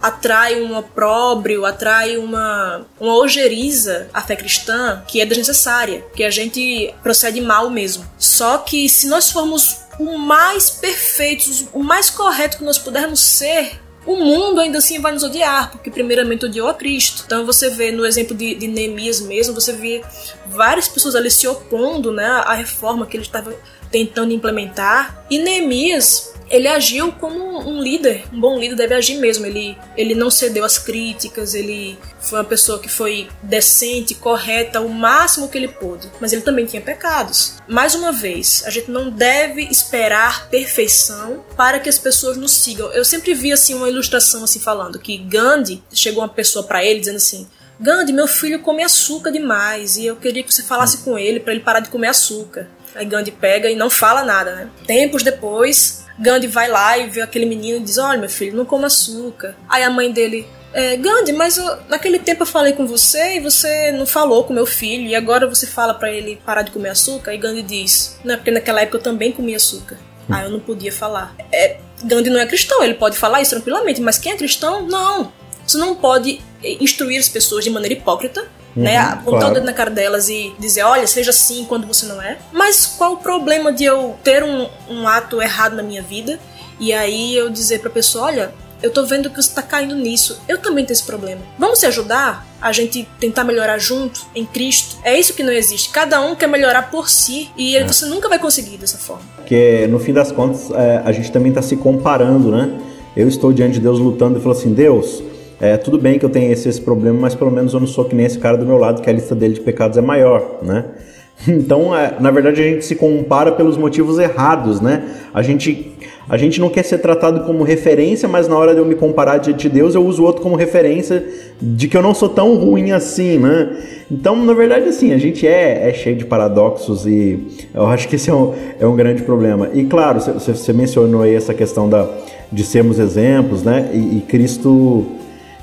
atrai 0.01 0.61
um 0.61 0.75
opróbrio, 0.75 1.65
atrai 1.65 2.17
uma, 2.17 2.85
uma 2.99 3.15
ojeriza 3.15 4.09
à 4.13 4.21
fé 4.21 4.35
cristã 4.35 5.03
que 5.07 5.21
é 5.21 5.25
desnecessária, 5.25 6.03
que 6.15 6.23
a 6.23 6.31
gente 6.31 6.93
procede 7.03 7.39
mal 7.39 7.69
mesmo. 7.69 8.05
Só 8.17 8.57
que 8.57 8.89
se 8.89 9.07
nós 9.07 9.29
formos 9.29 9.81
o 9.99 10.17
mais 10.17 10.69
perfeitos, 10.69 11.67
o 11.73 11.83
mais 11.83 12.09
correto 12.09 12.57
que 12.57 12.63
nós 12.63 12.77
pudermos 12.77 13.19
ser, 13.19 13.79
o 14.05 14.15
mundo 14.15 14.59
ainda 14.61 14.77
assim 14.77 14.99
vai 14.99 15.11
nos 15.11 15.23
odiar, 15.23 15.71
porque 15.71 15.91
primeiramente 15.91 16.45
odiou 16.45 16.67
a 16.67 16.73
Cristo. 16.73 17.23
Então 17.25 17.45
você 17.45 17.69
vê 17.69 17.91
no 17.91 18.05
exemplo 18.05 18.35
de, 18.35 18.55
de 18.55 18.67
Neemias 18.67 19.21
mesmo, 19.21 19.53
você 19.53 19.73
vê 19.73 20.01
várias 20.47 20.87
pessoas 20.87 21.15
ali 21.15 21.29
se 21.29 21.47
opondo 21.47 22.11
né, 22.11 22.25
à 22.25 22.53
reforma 22.53 23.05
que 23.05 23.17
ele 23.17 23.23
estava 23.23 23.53
tentando 23.91 24.33
implementar. 24.33 25.25
E 25.29 25.37
Neemias 25.37 26.33
ele 26.49 26.67
agiu 26.67 27.11
como 27.11 27.59
um 27.59 27.81
líder, 27.81 28.23
um 28.33 28.39
bom 28.39 28.59
líder 28.59 28.75
deve 28.75 28.95
agir 28.95 29.15
mesmo. 29.15 29.45
Ele, 29.45 29.77
ele 29.95 30.15
não 30.15 30.31
cedeu 30.31 30.65
às 30.65 30.77
críticas, 30.77 31.53
ele 31.53 31.97
foi 32.19 32.39
uma 32.39 32.45
pessoa 32.45 32.79
que 32.79 32.89
foi 32.89 33.27
decente, 33.41 34.15
correta, 34.15 34.81
o 34.81 34.89
máximo 34.89 35.49
que 35.49 35.57
ele 35.57 35.67
pôde. 35.67 36.09
Mas 36.19 36.33
ele 36.33 36.41
também 36.41 36.65
tinha 36.65 36.81
pecados. 36.81 37.55
Mais 37.67 37.95
uma 37.95 38.11
vez, 38.11 38.63
a 38.65 38.69
gente 38.69 38.89
não 38.89 39.09
deve 39.09 39.63
esperar 39.63 40.49
perfeição 40.49 41.43
para 41.55 41.79
que 41.79 41.89
as 41.89 41.97
pessoas 41.97 42.37
nos 42.37 42.51
sigam. 42.51 42.91
Eu 42.91 43.05
sempre 43.05 43.33
vi 43.33 43.51
assim 43.51 43.73
uma 43.73 43.89
ilustração 43.89 44.43
assim 44.43 44.59
falando 44.59 44.99
que 44.99 45.17
Gandhi 45.17 45.83
chegou 45.91 46.23
uma 46.23 46.29
pessoa 46.29 46.65
para 46.65 46.83
ele 46.83 46.99
dizendo 46.99 47.17
assim: 47.17 47.47
Gandhi, 47.79 48.11
meu 48.11 48.27
filho 48.27 48.59
come 48.59 48.83
açúcar 48.83 49.31
demais 49.31 49.97
e 49.97 50.05
eu 50.05 50.15
queria 50.15 50.43
que 50.43 50.53
você 50.53 50.63
falasse 50.63 50.99
com 50.99 51.17
ele 51.17 51.39
para 51.39 51.53
ele 51.53 51.61
parar 51.61 51.79
de 51.79 51.89
comer 51.89 52.07
açúcar. 52.07 52.67
Aí 52.95 53.05
Gandhi 53.05 53.31
pega 53.31 53.69
e 53.69 53.75
não 53.75 53.89
fala 53.89 54.23
nada, 54.23 54.55
né? 54.55 54.69
Tempos 54.85 55.23
depois, 55.23 56.03
Gandhi 56.19 56.47
vai 56.47 56.67
lá 56.67 56.97
e 56.97 57.09
vê 57.09 57.21
aquele 57.21 57.45
menino 57.45 57.77
e 57.77 57.81
diz: 57.81 57.97
Olha, 57.97 58.19
meu 58.19 58.29
filho, 58.29 58.55
não 58.55 58.65
coma 58.65 58.87
açúcar. 58.87 59.55
Aí 59.67 59.83
a 59.83 59.89
mãe 59.89 60.11
dele. 60.11 60.47
É, 60.71 60.95
Gandhi, 60.97 61.33
mas 61.33 61.57
eu, 61.57 61.65
naquele 61.87 62.19
tempo 62.19 62.43
eu 62.43 62.45
falei 62.45 62.73
com 62.73 62.85
você 62.85 63.37
e 63.37 63.39
você 63.39 63.91
não 63.91 64.05
falou 64.05 64.43
com 64.43 64.53
meu 64.53 64.67
filho 64.67 65.07
e 65.07 65.15
agora 65.15 65.47
você 65.47 65.65
fala 65.65 65.95
para 65.95 66.11
ele 66.11 66.39
parar 66.45 66.61
de 66.61 66.69
comer 66.69 66.89
açúcar? 66.89 67.31
Aí 67.31 67.37
Gandhi 67.37 67.63
diz: 67.63 68.19
Não, 68.23 68.33
é 68.33 68.37
porque 68.37 68.51
naquela 68.51 68.81
época 68.81 68.97
eu 68.97 69.01
também 69.01 69.31
comia 69.31 69.55
açúcar. 69.55 69.97
Aí 70.29 70.43
eu 70.43 70.51
não 70.51 70.59
podia 70.59 70.91
falar. 70.91 71.35
É, 71.51 71.77
Gandhi 72.03 72.29
não 72.29 72.39
é 72.39 72.45
cristão, 72.45 72.83
ele 72.83 72.93
pode 72.93 73.17
falar 73.17 73.41
isso 73.41 73.51
tranquilamente, 73.51 73.99
mas 73.99 74.17
quem 74.17 74.33
é 74.33 74.37
cristão, 74.37 74.85
não. 74.85 75.31
Você 75.65 75.77
não 75.77 75.95
pode 75.95 76.39
instruir 76.63 77.19
as 77.19 77.29
pessoas 77.29 77.63
de 77.63 77.69
maneira 77.69 77.95
hipócrita 77.95 78.47
uhum, 78.75 78.83
né? 78.83 78.97
Apontar 78.97 79.39
claro. 79.39 79.51
o 79.51 79.53
dedo 79.55 79.65
na 79.65 79.73
cara 79.73 79.89
delas 79.89 80.29
e 80.29 80.53
dizer, 80.59 80.83
olha, 80.83 81.05
seja 81.07 81.31
assim 81.31 81.65
quando 81.65 81.87
você 81.87 82.05
não 82.05 82.21
é. 82.21 82.37
Mas 82.51 82.85
qual 82.85 83.13
o 83.13 83.17
problema 83.17 83.71
de 83.71 83.83
eu 83.83 84.15
ter 84.23 84.43
um, 84.43 84.67
um 84.89 85.07
ato 85.07 85.41
errado 85.41 85.75
na 85.75 85.83
minha 85.83 86.01
vida 86.01 86.39
e 86.79 86.93
aí 86.93 87.35
eu 87.35 87.49
dizer 87.49 87.79
pra 87.79 87.89
pessoa, 87.89 88.25
olha, 88.25 88.53
eu 88.81 88.89
tô 88.89 89.05
vendo 89.05 89.29
que 89.29 89.41
você 89.41 89.53
tá 89.53 89.61
caindo 89.61 89.95
nisso. 89.95 90.39
Eu 90.47 90.57
também 90.57 90.85
tenho 90.85 90.93
esse 90.93 91.03
problema. 91.03 91.41
Vamos 91.57 91.79
se 91.79 91.85
ajudar? 91.85 92.47
A 92.61 92.71
gente 92.71 93.07
tentar 93.19 93.43
melhorar 93.43 93.77
junto 93.77 94.21
em 94.33 94.45
Cristo? 94.45 94.97
É 95.03 95.17
isso 95.17 95.33
que 95.33 95.43
não 95.43 95.51
existe. 95.51 95.89
Cada 95.89 96.21
um 96.21 96.35
quer 96.35 96.47
melhorar 96.47 96.89
por 96.89 97.09
si 97.09 97.49
e 97.57 97.75
é. 97.75 97.85
você 97.85 98.05
nunca 98.05 98.29
vai 98.29 98.39
conseguir 98.39 98.77
dessa 98.77 98.97
forma. 98.97 99.23
Porque 99.35 99.87
no 99.87 99.99
fim 99.99 100.13
das 100.13 100.31
contas, 100.31 100.71
é, 100.71 101.01
a 101.03 101.11
gente 101.11 101.31
também 101.31 101.51
tá 101.51 101.61
se 101.61 101.75
comparando, 101.75 102.51
né? 102.51 102.79
Eu 103.15 103.27
estou 103.27 103.51
diante 103.51 103.73
de 103.73 103.79
Deus 103.81 103.99
lutando 103.99 104.39
e 104.39 104.41
falo 104.41 104.55
assim: 104.55 104.73
Deus, 104.73 105.21
é, 105.59 105.75
tudo 105.77 105.97
bem 105.97 106.17
que 106.17 106.25
eu 106.25 106.29
tenho 106.29 106.51
esse, 106.51 106.69
esse 106.69 106.81
problema, 106.81 107.19
mas 107.19 107.35
pelo 107.35 107.51
menos 107.51 107.73
eu 107.73 107.79
não 107.79 107.87
sou 107.87 108.05
que 108.05 108.15
nem 108.15 108.25
esse 108.25 108.39
cara 108.39 108.57
do 108.57 108.65
meu 108.65 108.77
lado, 108.77 109.01
que 109.01 109.09
a 109.09 109.13
lista 109.13 109.35
dele 109.35 109.55
de 109.55 109.61
pecados 109.61 109.97
é 109.97 110.01
maior, 110.01 110.59
né? 110.61 110.85
Então, 111.47 111.95
é, 111.95 112.15
na 112.19 112.31
verdade, 112.31 112.61
a 112.61 112.63
gente 112.65 112.85
se 112.85 112.95
compara 112.95 113.51
pelos 113.53 113.77
motivos 113.77 114.19
errados, 114.19 114.81
né? 114.81 115.03
A 115.33 115.41
gente, 115.41 115.95
a 116.27 116.37
gente 116.37 116.59
não 116.59 116.69
quer 116.69 116.83
ser 116.83 116.97
tratado 116.97 117.45
como 117.45 117.63
referência, 117.63 118.27
mas 118.27 118.47
na 118.47 118.57
hora 118.57 118.73
de 118.73 118.79
eu 118.79 118.85
me 118.85 118.95
comparar 118.95 119.37
diante 119.37 119.69
de 119.69 119.75
Deus, 119.75 119.95
eu 119.95 120.05
uso 120.05 120.21
o 120.21 120.25
outro 120.25 120.41
como 120.41 120.55
referência 120.55 121.25
de 121.61 121.87
que 121.87 121.95
eu 121.95 122.01
não 122.01 122.13
sou 122.13 122.29
tão 122.29 122.55
ruim 122.55 122.91
assim, 122.91 123.37
né? 123.37 123.77
Então, 124.11 124.35
na 124.43 124.53
verdade, 124.53 124.89
assim, 124.89 125.13
a 125.13 125.17
gente 125.17 125.47
é, 125.47 125.89
é 125.89 125.93
cheio 125.93 126.15
de 126.15 126.25
paradoxos 126.25 127.05
e 127.05 127.67
eu 127.73 127.85
acho 127.87 128.07
que 128.07 128.15
esse 128.15 128.29
é 128.29 128.33
um, 128.33 128.53
é 128.79 128.85
um 128.85 128.95
grande 128.95 129.23
problema. 129.23 129.69
E 129.73 129.85
claro, 129.85 130.19
você, 130.19 130.73
mencionou 130.73 131.21
aí 131.21 131.35
essa 131.35 131.53
questão 131.53 131.87
da, 131.87 132.05
de 132.51 132.63
sermos 132.63 132.99
exemplos, 132.99 133.63
né? 133.63 133.89
E, 133.93 134.17
e 134.17 134.21
Cristo 134.27 135.18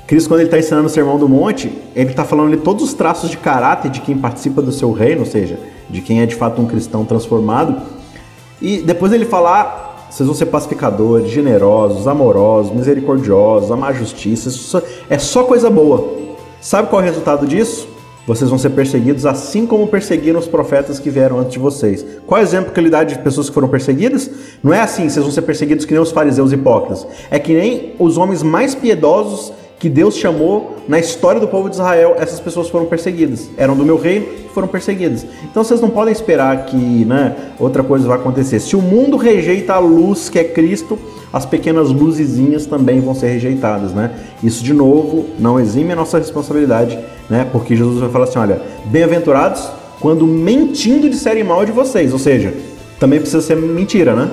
Cristo, 0.07 0.29
quando 0.29 0.39
ele 0.39 0.47
está 0.47 0.57
ensinando 0.57 0.87
o 0.87 0.89
Sermão 0.89 1.19
do 1.19 1.27
Monte, 1.27 1.69
ele 1.93 2.11
está 2.11 2.23
falando 2.23 2.47
ali 2.47 2.57
todos 2.57 2.81
os 2.81 2.93
traços 2.93 3.29
de 3.29 3.35
caráter 3.35 3.91
de 3.91 3.99
quem 3.99 4.17
participa 4.17 4.61
do 4.61 4.71
seu 4.71 4.93
reino, 4.93 5.19
ou 5.19 5.25
seja, 5.25 5.59
de 5.89 5.99
quem 5.99 6.21
é 6.21 6.25
de 6.25 6.33
fato 6.33 6.61
um 6.61 6.65
cristão 6.65 7.03
transformado. 7.03 7.81
E 8.61 8.77
depois 8.77 9.11
ele 9.11 9.25
falar, 9.25 10.07
vocês 10.09 10.25
vão 10.25 10.33
ser 10.33 10.45
pacificadores, 10.45 11.29
generosos, 11.29 12.07
amorosos, 12.07 12.73
misericordiosos, 12.73 13.69
amar 13.69 13.93
justiça, 13.93 14.81
é 15.09 15.19
só 15.19 15.43
coisa 15.43 15.69
boa. 15.69 16.15
Sabe 16.61 16.87
qual 16.87 17.01
é 17.01 17.03
o 17.03 17.07
resultado 17.07 17.45
disso? 17.45 17.89
Vocês 18.25 18.49
vão 18.49 18.59
ser 18.59 18.69
perseguidos 18.71 19.25
assim 19.25 19.65
como 19.65 19.87
perseguiram 19.87 20.39
os 20.39 20.47
profetas 20.47 20.99
que 20.99 21.09
vieram 21.09 21.39
antes 21.39 21.53
de 21.53 21.59
vocês. 21.59 22.05
Qual 22.25 22.39
é 22.39 22.43
o 22.43 22.45
exemplo 22.45 22.73
que 22.73 22.79
ele 22.79 22.89
dá 22.89 23.03
de 23.03 23.17
pessoas 23.19 23.49
que 23.49 23.53
foram 23.53 23.67
perseguidas? 23.67 24.29
Não 24.63 24.73
é 24.73 24.81
assim, 24.81 25.09
vocês 25.09 25.23
vão 25.23 25.31
ser 25.33 25.41
perseguidos 25.41 25.85
que 25.85 25.93
nem 25.93 26.01
os 26.01 26.11
fariseus 26.11 26.53
hipócritas. 26.53 27.05
É 27.29 27.39
que 27.39 27.53
nem 27.53 27.93
os 27.99 28.17
homens 28.17 28.41
mais 28.41 28.73
piedosos 28.73 29.53
que 29.79 29.89
Deus 29.89 30.17
chamou 30.17 30.77
na 30.87 30.97
história 30.99 31.39
do 31.39 31.47
povo 31.47 31.69
de 31.69 31.75
Israel, 31.75 32.15
essas 32.17 32.39
pessoas 32.39 32.67
foram 32.69 32.85
perseguidas. 32.87 33.49
Eram 33.57 33.75
do 33.75 33.85
meu 33.85 33.97
reino 33.97 34.25
e 34.45 34.49
foram 34.49 34.67
perseguidas. 34.67 35.25
Então 35.43 35.63
vocês 35.63 35.79
não 35.79 35.89
podem 35.89 36.11
esperar 36.11 36.65
que 36.65 36.75
né, 36.75 37.35
outra 37.59 37.83
coisa 37.83 38.07
vai 38.07 38.17
acontecer. 38.17 38.59
Se 38.59 38.75
o 38.75 38.81
mundo 38.81 39.17
rejeita 39.17 39.73
a 39.73 39.79
luz 39.79 40.29
que 40.29 40.39
é 40.39 40.43
Cristo, 40.43 40.97
as 41.31 41.45
pequenas 41.45 41.89
luzezinhas 41.89 42.65
também 42.65 42.99
vão 42.99 43.13
ser 43.13 43.27
rejeitadas. 43.27 43.91
Né? 43.93 44.11
Isso, 44.43 44.63
de 44.63 44.73
novo, 44.73 45.27
não 45.37 45.59
exime 45.59 45.93
a 45.93 45.95
nossa 45.95 46.17
responsabilidade, 46.17 46.97
né? 47.29 47.47
porque 47.51 47.75
Jesus 47.75 47.99
vai 47.99 48.09
falar 48.09 48.25
assim: 48.25 48.39
olha, 48.39 48.61
bem-aventurados 48.85 49.69
quando 49.99 50.25
mentindo 50.25 51.09
disserem 51.09 51.43
mal 51.43 51.65
de 51.65 51.71
vocês. 51.71 52.13
Ou 52.13 52.19
seja, 52.19 52.53
também 52.99 53.19
precisa 53.19 53.41
ser 53.41 53.55
mentira, 53.55 54.15
né? 54.15 54.31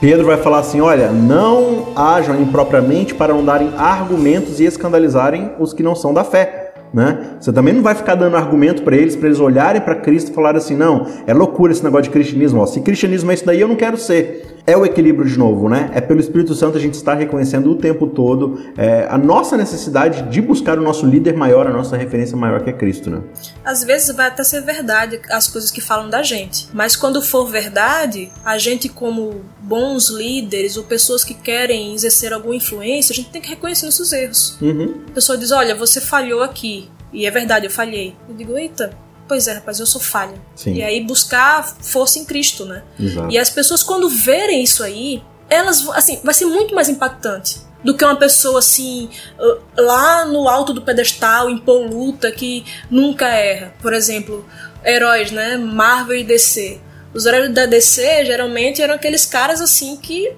Pedro 0.00 0.26
vai 0.26 0.36
falar 0.36 0.60
assim: 0.60 0.80
olha, 0.80 1.10
não 1.10 1.88
hajam 1.96 2.40
impropriamente 2.40 3.14
para 3.14 3.34
não 3.34 3.44
darem 3.44 3.72
argumentos 3.76 4.60
e 4.60 4.64
escandalizarem 4.64 5.52
os 5.58 5.72
que 5.72 5.82
não 5.82 5.94
são 5.94 6.14
da 6.14 6.22
fé. 6.22 6.72
Né? 6.92 7.36
Você 7.38 7.52
também 7.52 7.74
não 7.74 7.82
vai 7.82 7.94
ficar 7.94 8.14
dando 8.14 8.36
argumento 8.36 8.82
para 8.82 8.96
eles, 8.96 9.14
para 9.14 9.26
eles 9.26 9.40
olharem 9.40 9.80
para 9.80 9.96
Cristo 9.96 10.30
e 10.30 10.34
falarem 10.34 10.58
assim: 10.58 10.76
não, 10.76 11.06
é 11.26 11.34
loucura 11.34 11.47
esse 11.70 11.82
negócio 11.82 12.04
de 12.04 12.10
cristianismo. 12.10 12.60
Ó. 12.60 12.66
Se 12.66 12.80
cristianismo 12.80 13.30
é 13.30 13.34
isso 13.34 13.44
daí, 13.44 13.60
eu 13.60 13.68
não 13.68 13.76
quero 13.76 13.96
ser. 13.96 14.58
É 14.66 14.76
o 14.76 14.84
equilíbrio 14.84 15.26
de 15.26 15.38
novo, 15.38 15.68
né? 15.68 15.90
É 15.94 16.00
pelo 16.00 16.20
Espírito 16.20 16.54
Santo 16.54 16.76
a 16.76 16.80
gente 16.80 16.94
está 16.94 17.14
reconhecendo 17.14 17.70
o 17.70 17.74
tempo 17.74 18.06
todo 18.06 18.60
é, 18.76 19.06
a 19.08 19.16
nossa 19.16 19.56
necessidade 19.56 20.30
de 20.30 20.42
buscar 20.42 20.78
o 20.78 20.82
nosso 20.82 21.06
líder 21.06 21.34
maior, 21.34 21.66
a 21.66 21.72
nossa 21.72 21.96
referência 21.96 22.36
maior 22.36 22.62
que 22.62 22.68
é 22.68 22.72
Cristo, 22.74 23.08
né? 23.08 23.22
Às 23.64 23.82
vezes 23.82 24.14
vai 24.14 24.26
até 24.26 24.44
ser 24.44 24.60
verdade 24.60 25.20
as 25.30 25.48
coisas 25.48 25.70
que 25.70 25.80
falam 25.80 26.10
da 26.10 26.22
gente, 26.22 26.68
mas 26.74 26.94
quando 26.94 27.22
for 27.22 27.46
verdade, 27.46 28.30
a 28.44 28.58
gente, 28.58 28.90
como 28.90 29.40
bons 29.60 30.10
líderes 30.10 30.76
ou 30.76 30.84
pessoas 30.84 31.24
que 31.24 31.32
querem 31.32 31.94
exercer 31.94 32.32
alguma 32.34 32.54
influência, 32.54 33.12
a 33.12 33.16
gente 33.16 33.30
tem 33.30 33.40
que 33.40 33.48
reconhecer 33.48 33.86
nossos 33.86 34.12
erros. 34.12 34.58
Uhum. 34.60 34.96
A 35.08 35.12
pessoa 35.12 35.38
diz: 35.38 35.50
olha, 35.50 35.74
você 35.74 36.00
falhou 36.00 36.42
aqui. 36.42 36.90
E 37.10 37.26
é 37.26 37.30
verdade, 37.30 37.66
eu 37.66 37.70
falhei. 37.70 38.14
Eu 38.28 38.34
digo, 38.34 38.56
eita, 38.56 38.90
pois 39.28 39.46
é, 39.46 39.52
rapaz, 39.54 39.78
eu 39.78 39.86
sou 39.86 40.00
falha. 40.00 40.40
Sim. 40.56 40.74
E 40.74 40.82
aí 40.82 41.04
buscar 41.04 41.62
força 41.62 42.18
em 42.18 42.24
Cristo, 42.24 42.64
né? 42.64 42.82
Exato. 42.98 43.30
E 43.30 43.38
as 43.38 43.50
pessoas, 43.50 43.82
quando 43.82 44.08
verem 44.08 44.62
isso 44.64 44.82
aí, 44.82 45.22
elas, 45.48 45.86
assim, 45.90 46.20
vai 46.24 46.34
ser 46.34 46.46
muito 46.46 46.74
mais 46.74 46.88
impactante 46.88 47.60
do 47.82 47.96
que 47.96 48.04
uma 48.04 48.16
pessoa 48.16 48.58
assim, 48.58 49.08
lá 49.76 50.24
no 50.24 50.48
alto 50.48 50.72
do 50.72 50.82
pedestal, 50.82 51.48
impoluta, 51.48 52.30
que 52.32 52.64
nunca 52.90 53.28
erra. 53.28 53.72
Por 53.80 53.92
exemplo, 53.92 54.46
heróis, 54.84 55.30
né? 55.30 55.56
Marvel 55.56 56.16
e 56.16 56.24
DC. 56.24 56.80
Os 57.14 57.24
heróis 57.24 57.52
da 57.54 57.66
DC 57.66 58.24
geralmente 58.26 58.82
eram 58.82 58.94
aqueles 58.94 59.24
caras 59.24 59.60
assim 59.60 59.96
que 59.96 60.34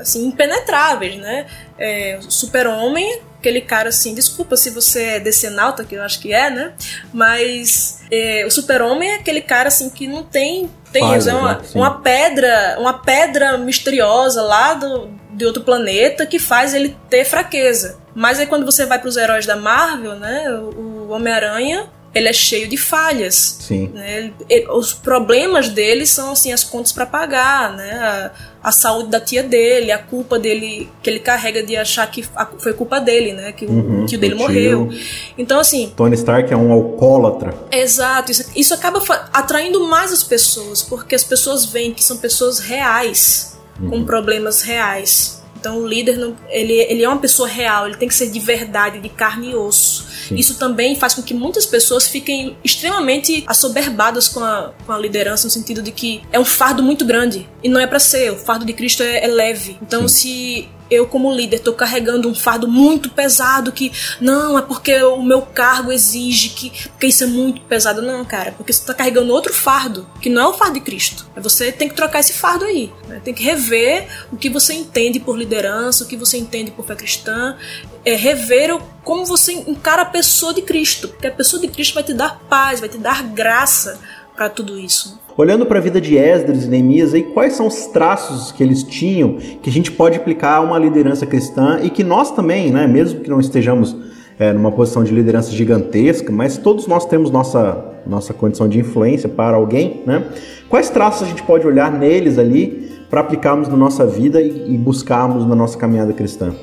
assim 0.00 0.26
impenetráveis, 0.26 1.16
né? 1.16 1.46
É, 1.78 2.18
Super-Homem 2.28 3.20
aquele 3.46 3.60
cara 3.60 3.90
assim, 3.90 4.12
desculpa 4.12 4.56
se 4.56 4.70
você 4.70 5.02
é 5.04 5.20
decenalta, 5.20 5.84
que 5.84 5.94
eu 5.94 6.02
acho 6.02 6.18
que 6.20 6.32
é, 6.32 6.50
né? 6.50 6.72
Mas 7.12 8.00
é, 8.10 8.44
o 8.44 8.50
super-homem 8.50 9.08
é 9.10 9.14
aquele 9.16 9.40
cara 9.40 9.68
assim 9.68 9.88
que 9.88 10.08
não 10.08 10.24
tem. 10.24 10.68
Tem 10.92 11.02
é 11.02 11.34
uma, 11.34 11.62
uma 11.74 12.00
pedra, 12.00 12.76
uma 12.80 12.94
pedra 12.94 13.56
misteriosa 13.58 14.42
lá 14.42 14.74
do, 14.74 15.10
de 15.32 15.44
outro 15.44 15.62
planeta 15.62 16.26
que 16.26 16.38
faz 16.38 16.74
ele 16.74 16.96
ter 17.08 17.24
fraqueza. 17.24 17.98
Mas 18.14 18.40
aí 18.40 18.46
quando 18.46 18.64
você 18.64 18.84
vai 18.84 18.98
para 18.98 19.08
os 19.08 19.16
heróis 19.16 19.46
da 19.46 19.56
Marvel, 19.56 20.16
né? 20.16 20.50
O, 20.50 21.06
o 21.06 21.10
Homem-Aranha 21.10 21.88
ele 22.16 22.28
é 22.28 22.32
cheio 22.32 22.66
de 22.66 22.78
falhas. 22.78 23.58
Sim. 23.60 23.88
Né? 23.88 24.18
Ele, 24.18 24.34
ele, 24.48 24.68
os 24.70 24.94
problemas 24.94 25.68
dele 25.68 26.06
são 26.06 26.32
assim 26.32 26.50
as 26.50 26.64
contas 26.64 26.90
para 26.90 27.04
pagar, 27.04 27.76
né? 27.76 27.92
A, 27.92 28.30
a, 28.66 28.72
saúde 28.72 29.10
da 29.10 29.20
tia 29.20 29.44
dele, 29.44 29.92
a 29.92 29.98
culpa 29.98 30.38
dele 30.40 30.88
que 31.00 31.08
ele 31.08 31.20
carrega 31.20 31.62
de 31.62 31.76
achar 31.76 32.10
que 32.10 32.26
foi 32.58 32.72
culpa 32.72 32.98
dele, 32.98 33.32
né? 33.32 33.52
Que 33.52 33.64
uhum, 33.64 34.02
o 34.02 34.06
tio 34.06 34.18
dele 34.18 34.34
morreu. 34.34 34.90
Então 35.38 35.60
assim. 35.60 35.92
Tony 35.94 36.16
Stark 36.16 36.52
é 36.52 36.56
um 36.56 36.72
alcoólatra. 36.72 37.54
Exato. 37.70 38.32
Isso, 38.32 38.50
isso 38.56 38.74
acaba 38.74 39.00
atraindo 39.32 39.86
mais 39.86 40.12
as 40.12 40.24
pessoas 40.24 40.82
porque 40.82 41.14
as 41.14 41.22
pessoas 41.22 41.64
veem 41.64 41.94
que 41.94 42.02
são 42.02 42.16
pessoas 42.16 42.58
reais 42.58 43.56
uhum. 43.80 43.90
com 43.90 44.04
problemas 44.04 44.62
reais. 44.62 45.42
Então 45.58 45.78
o 45.78 45.86
líder 45.86 46.18
não, 46.18 46.36
ele, 46.48 46.74
ele 46.74 47.04
é 47.04 47.08
uma 47.08 47.18
pessoa 47.18 47.48
real, 47.48 47.86
ele 47.86 47.96
tem 47.96 48.08
que 48.08 48.14
ser 48.14 48.30
de 48.30 48.40
verdade, 48.40 49.00
de 49.00 49.08
carne 49.08 49.52
e 49.52 49.54
osso. 49.54 49.95
Sim. 50.28 50.34
Isso 50.34 50.58
também 50.58 50.96
faz 50.96 51.14
com 51.14 51.22
que 51.22 51.34
muitas 51.34 51.66
pessoas 51.66 52.08
fiquem 52.08 52.56
extremamente 52.64 53.44
assoberbadas 53.46 54.28
com 54.28 54.40
a, 54.40 54.72
com 54.84 54.92
a 54.92 54.98
liderança, 54.98 55.46
no 55.46 55.50
sentido 55.50 55.82
de 55.82 55.92
que 55.92 56.22
é 56.32 56.38
um 56.38 56.44
fardo 56.44 56.82
muito 56.82 57.04
grande. 57.04 57.48
E 57.62 57.68
não 57.68 57.80
é 57.80 57.86
para 57.86 57.98
ser, 57.98 58.32
o 58.32 58.36
fardo 58.36 58.64
de 58.64 58.72
Cristo 58.72 59.02
é, 59.02 59.24
é 59.24 59.26
leve. 59.26 59.76
Então, 59.80 60.08
Sim. 60.08 60.08
se 60.08 60.68
eu 60.90 61.06
como 61.06 61.32
líder 61.32 61.56
estou 61.56 61.74
carregando 61.74 62.28
um 62.28 62.34
fardo 62.34 62.68
muito 62.68 63.10
pesado 63.10 63.72
que 63.72 63.92
não 64.20 64.58
é 64.58 64.62
porque 64.62 65.02
o 65.02 65.22
meu 65.22 65.42
cargo 65.42 65.92
exige 65.92 66.50
que 66.50 66.88
porque 66.88 67.06
isso 67.06 67.24
é 67.24 67.26
muito 67.26 67.60
pesado. 67.62 68.02
Não 68.02 68.24
cara 68.24 68.52
porque 68.52 68.72
você 68.72 68.80
está 68.80 68.94
carregando 68.94 69.32
outro 69.32 69.52
fardo 69.52 70.08
que 70.20 70.28
não 70.28 70.42
é 70.42 70.48
o 70.48 70.52
fardo 70.52 70.74
de 70.74 70.80
Cristo. 70.80 71.26
É 71.34 71.40
você 71.40 71.72
tem 71.72 71.88
que 71.88 71.94
trocar 71.94 72.20
esse 72.20 72.32
fardo 72.32 72.64
aí 72.64 72.92
né? 73.08 73.20
tem 73.24 73.34
que 73.34 73.42
rever 73.42 74.06
o 74.32 74.36
que 74.36 74.48
você 74.48 74.74
entende 74.74 75.18
por 75.20 75.36
liderança 75.36 76.04
o 76.04 76.06
que 76.06 76.16
você 76.16 76.38
entende 76.38 76.70
por 76.70 76.84
fé 76.86 76.94
cristã 76.94 77.56
é 78.04 78.14
rever 78.14 78.78
como 79.02 79.24
você 79.24 79.52
encara 79.52 80.02
a 80.02 80.06
pessoa 80.06 80.52
de 80.52 80.62
Cristo 80.62 81.08
porque 81.08 81.26
a 81.26 81.32
pessoa 81.32 81.60
de 81.60 81.68
Cristo 81.68 81.94
vai 81.94 82.02
te 82.02 82.12
dar 82.12 82.40
paz 82.48 82.80
vai 82.80 82.88
te 82.88 82.98
dar 82.98 83.22
graça 83.22 84.00
para 84.34 84.48
tudo 84.48 84.78
isso 84.78 85.18
Olhando 85.36 85.66
para 85.66 85.78
a 85.78 85.82
vida 85.82 86.00
de 86.00 86.16
Esdras 86.16 86.64
e 86.64 86.68
Neemias, 86.68 87.12
aí, 87.12 87.22
quais 87.22 87.52
são 87.52 87.66
os 87.66 87.86
traços 87.88 88.50
que 88.50 88.62
eles 88.62 88.82
tinham 88.82 89.36
que 89.62 89.68
a 89.68 89.72
gente 89.72 89.92
pode 89.92 90.16
aplicar 90.16 90.56
a 90.56 90.60
uma 90.62 90.78
liderança 90.78 91.26
cristã 91.26 91.78
e 91.82 91.90
que 91.90 92.02
nós 92.02 92.30
também, 92.30 92.70
né, 92.70 92.86
mesmo 92.86 93.20
que 93.20 93.28
não 93.28 93.38
estejamos 93.38 93.94
é, 94.38 94.50
numa 94.52 94.72
posição 94.72 95.04
de 95.04 95.12
liderança 95.12 95.50
gigantesca, 95.50 96.32
mas 96.32 96.56
todos 96.56 96.86
nós 96.86 97.04
temos 97.04 97.30
nossa, 97.30 97.84
nossa 98.06 98.32
condição 98.32 98.66
de 98.66 98.78
influência 98.78 99.28
para 99.28 99.58
alguém, 99.58 100.02
né? 100.06 100.26
Quais 100.70 100.88
traços 100.88 101.22
a 101.22 101.26
gente 101.26 101.42
pode 101.42 101.66
olhar 101.66 101.92
neles 101.92 102.38
ali 102.38 102.90
para 103.10 103.20
aplicarmos 103.20 103.68
na 103.68 103.76
nossa 103.76 104.06
vida 104.06 104.40
e, 104.40 104.74
e 104.74 104.78
buscarmos 104.78 105.46
na 105.46 105.54
nossa 105.54 105.76
caminhada 105.76 106.14
cristã? 106.14 106.54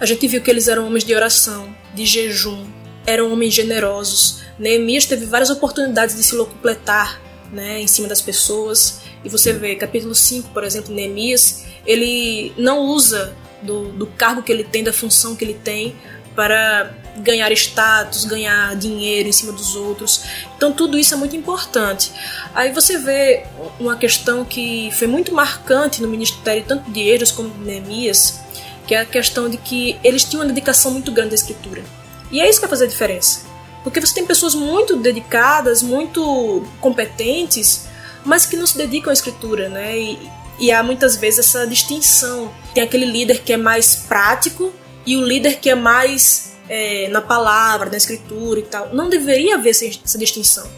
A 0.00 0.06
gente 0.06 0.26
viu 0.28 0.40
que 0.40 0.50
eles 0.50 0.68
eram 0.68 0.86
homens 0.86 1.04
de 1.04 1.14
oração, 1.14 1.66
de 1.94 2.06
jejum, 2.06 2.64
eram 3.04 3.32
homens 3.32 3.54
generosos. 3.54 4.42
Neemias 4.58 5.04
teve 5.04 5.26
várias 5.26 5.50
oportunidades 5.50 6.16
de 6.16 6.22
se 6.22 6.34
locupletar 6.36 7.29
né, 7.52 7.80
em 7.80 7.86
cima 7.86 8.08
das 8.08 8.20
pessoas. 8.20 9.00
E 9.24 9.28
você 9.28 9.52
vê, 9.52 9.74
capítulo 9.76 10.14
5, 10.14 10.50
por 10.50 10.64
exemplo, 10.64 10.94
Neemias, 10.94 11.64
ele 11.86 12.52
não 12.56 12.80
usa 12.80 13.34
do, 13.62 13.88
do 13.92 14.06
cargo 14.06 14.42
que 14.42 14.52
ele 14.52 14.64
tem, 14.64 14.82
da 14.82 14.92
função 14.92 15.36
que 15.36 15.44
ele 15.44 15.54
tem, 15.54 15.96
para 16.34 16.90
ganhar 17.18 17.50
status, 17.52 18.24
ganhar 18.24 18.74
dinheiro 18.76 19.28
em 19.28 19.32
cima 19.32 19.52
dos 19.52 19.74
outros. 19.74 20.22
Então 20.56 20.72
tudo 20.72 20.98
isso 20.98 21.12
é 21.12 21.16
muito 21.16 21.36
importante. 21.36 22.12
Aí 22.54 22.72
você 22.72 22.98
vê 22.98 23.44
uma 23.78 23.96
questão 23.96 24.44
que 24.44 24.90
foi 24.92 25.06
muito 25.06 25.34
marcante 25.34 26.00
no 26.00 26.08
ministério 26.08 26.64
tanto 26.66 26.90
de 26.90 27.10
Eros 27.10 27.30
como 27.30 27.50
de 27.50 27.58
Neemias, 27.58 28.40
que 28.86 28.94
é 28.94 29.00
a 29.00 29.04
questão 29.04 29.48
de 29.48 29.56
que 29.56 29.98
eles 30.02 30.24
tinham 30.24 30.42
uma 30.42 30.48
dedicação 30.48 30.92
muito 30.92 31.12
grande 31.12 31.32
à 31.32 31.34
escritura. 31.34 31.82
E 32.30 32.40
é 32.40 32.48
isso 32.48 32.58
que 32.60 32.66
vai 32.66 32.70
fazer 32.70 32.84
a 32.84 32.88
diferença. 32.88 33.49
Porque 33.82 34.00
você 34.00 34.14
tem 34.14 34.26
pessoas 34.26 34.54
muito 34.54 34.96
dedicadas, 34.96 35.82
muito 35.82 36.64
competentes, 36.80 37.86
mas 38.24 38.44
que 38.46 38.56
não 38.56 38.66
se 38.66 38.76
dedicam 38.76 39.10
à 39.10 39.12
escritura, 39.12 39.68
né? 39.68 39.98
E, 39.98 40.30
e 40.58 40.72
há 40.72 40.82
muitas 40.82 41.16
vezes 41.16 41.40
essa 41.40 41.66
distinção. 41.66 42.52
Tem 42.74 42.82
aquele 42.82 43.06
líder 43.06 43.42
que 43.42 43.52
é 43.52 43.56
mais 43.56 43.96
prático 43.96 44.72
e 45.06 45.16
o 45.16 45.24
líder 45.24 45.58
que 45.58 45.70
é 45.70 45.74
mais 45.74 46.52
é, 46.68 47.08
na 47.08 47.20
palavra, 47.20 47.90
na 47.90 47.96
escritura 47.96 48.60
e 48.60 48.62
tal. 48.64 48.94
Não 48.94 49.08
deveria 49.08 49.56
haver 49.56 49.70
essa, 49.70 49.86
essa 49.86 50.18
distinção. 50.18 50.68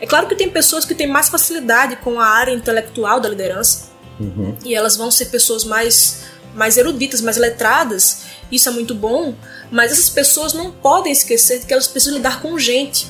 É 0.00 0.06
claro 0.06 0.28
que 0.28 0.34
tem 0.34 0.48
pessoas 0.48 0.84
que 0.84 0.94
têm 0.94 1.06
mais 1.06 1.28
facilidade 1.28 1.96
com 1.96 2.20
a 2.20 2.26
área 2.26 2.52
intelectual 2.52 3.20
da 3.20 3.28
liderança 3.28 3.88
uhum. 4.20 4.56
e 4.64 4.74
elas 4.74 4.96
vão 4.96 5.10
ser 5.10 5.26
pessoas 5.26 5.64
mais, 5.64 6.24
mais 6.54 6.76
eruditas, 6.76 7.20
mais 7.20 7.36
letradas. 7.36 8.22
Isso 8.50 8.68
é 8.68 8.72
muito 8.72 8.94
bom, 8.94 9.34
mas 9.70 9.92
essas 9.92 10.08
pessoas 10.08 10.52
não 10.52 10.70
podem 10.70 11.12
esquecer 11.12 11.64
que 11.64 11.72
elas 11.72 11.86
precisam 11.86 12.16
lidar 12.16 12.40
com 12.40 12.58
gente. 12.58 13.06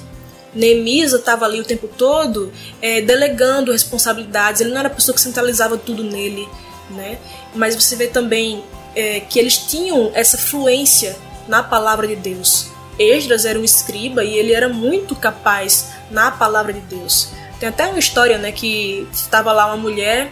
Neemias 0.54 1.12
estava 1.12 1.44
ali 1.44 1.60
o 1.60 1.64
tempo 1.64 1.86
todo 1.86 2.52
é, 2.80 3.00
delegando 3.00 3.70
responsabilidades, 3.70 4.60
ele 4.60 4.70
não 4.70 4.78
era 4.78 4.88
a 4.88 4.90
pessoa 4.90 5.14
que 5.14 5.20
centralizava 5.20 5.76
tudo 5.76 6.02
nele, 6.02 6.48
né? 6.90 7.18
Mas 7.54 7.74
você 7.74 7.94
vê 7.94 8.08
também 8.08 8.64
é, 8.96 9.20
que 9.20 9.38
eles 9.38 9.58
tinham 9.58 10.10
essa 10.14 10.36
fluência 10.36 11.16
na 11.46 11.62
palavra 11.62 12.06
de 12.06 12.16
Deus. 12.16 12.68
Esdras 12.98 13.44
era 13.44 13.58
um 13.58 13.64
escriba 13.64 14.24
e 14.24 14.34
ele 14.34 14.52
era 14.52 14.68
muito 14.68 15.14
capaz 15.14 15.90
na 16.10 16.30
palavra 16.30 16.72
de 16.72 16.80
Deus. 16.80 17.28
Tem 17.60 17.68
até 17.68 17.86
uma 17.86 17.98
história, 17.98 18.38
né, 18.38 18.50
que 18.50 19.06
estava 19.12 19.52
lá 19.52 19.66
uma 19.66 19.76
mulher 19.76 20.30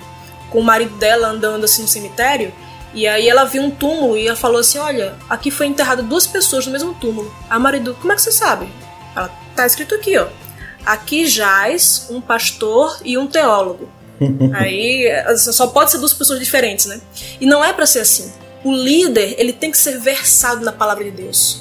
com 0.51 0.61
o 0.61 0.65
marido 0.65 0.97
dela 0.97 1.29
andando 1.29 1.65
assim 1.65 1.83
no 1.83 1.89
cemitério 1.89 2.53
e 2.97 3.07
aí 3.07 3.29
ela 3.29 3.45
viu 3.45 3.63
um 3.63 3.71
túmulo 3.71 4.17
e 4.17 4.27
ela 4.27 4.35
falou 4.35 4.59
assim: 4.59 4.79
Olha, 4.79 5.15
aqui 5.29 5.51
foi 5.51 5.67
enterrado 5.67 6.03
duas 6.03 6.27
pessoas 6.27 6.65
no 6.65 6.73
mesmo 6.73 6.95
túmulo. 6.95 7.33
A 7.49 7.59
marido, 7.59 7.95
como 8.01 8.11
é 8.11 8.17
que 8.17 8.23
você 8.23 8.33
sabe? 8.33 8.67
Ela, 9.15 9.31
tá 9.55 9.67
escrito 9.67 9.95
aqui, 9.95 10.17
ó. 10.17 10.27
Aqui 10.85 11.27
jaz 11.27 12.07
um 12.09 12.23
pastor 12.23 12.99
e 13.05 13.19
um 13.19 13.27
teólogo. 13.27 13.91
aí 14.55 15.05
só 15.37 15.67
pode 15.67 15.91
ser 15.91 15.99
duas 15.99 16.15
pessoas 16.15 16.41
diferentes, 16.41 16.87
né? 16.87 16.99
E 17.39 17.45
não 17.45 17.63
é 17.63 17.71
para 17.71 17.85
ser 17.85 18.01
assim. 18.01 18.33
O 18.65 18.73
líder, 18.73 19.35
ele 19.37 19.53
tem 19.53 19.71
que 19.71 19.77
ser 19.77 20.01
versado 20.01 20.65
na 20.65 20.73
palavra 20.73 21.05
de 21.05 21.11
Deus. 21.11 21.61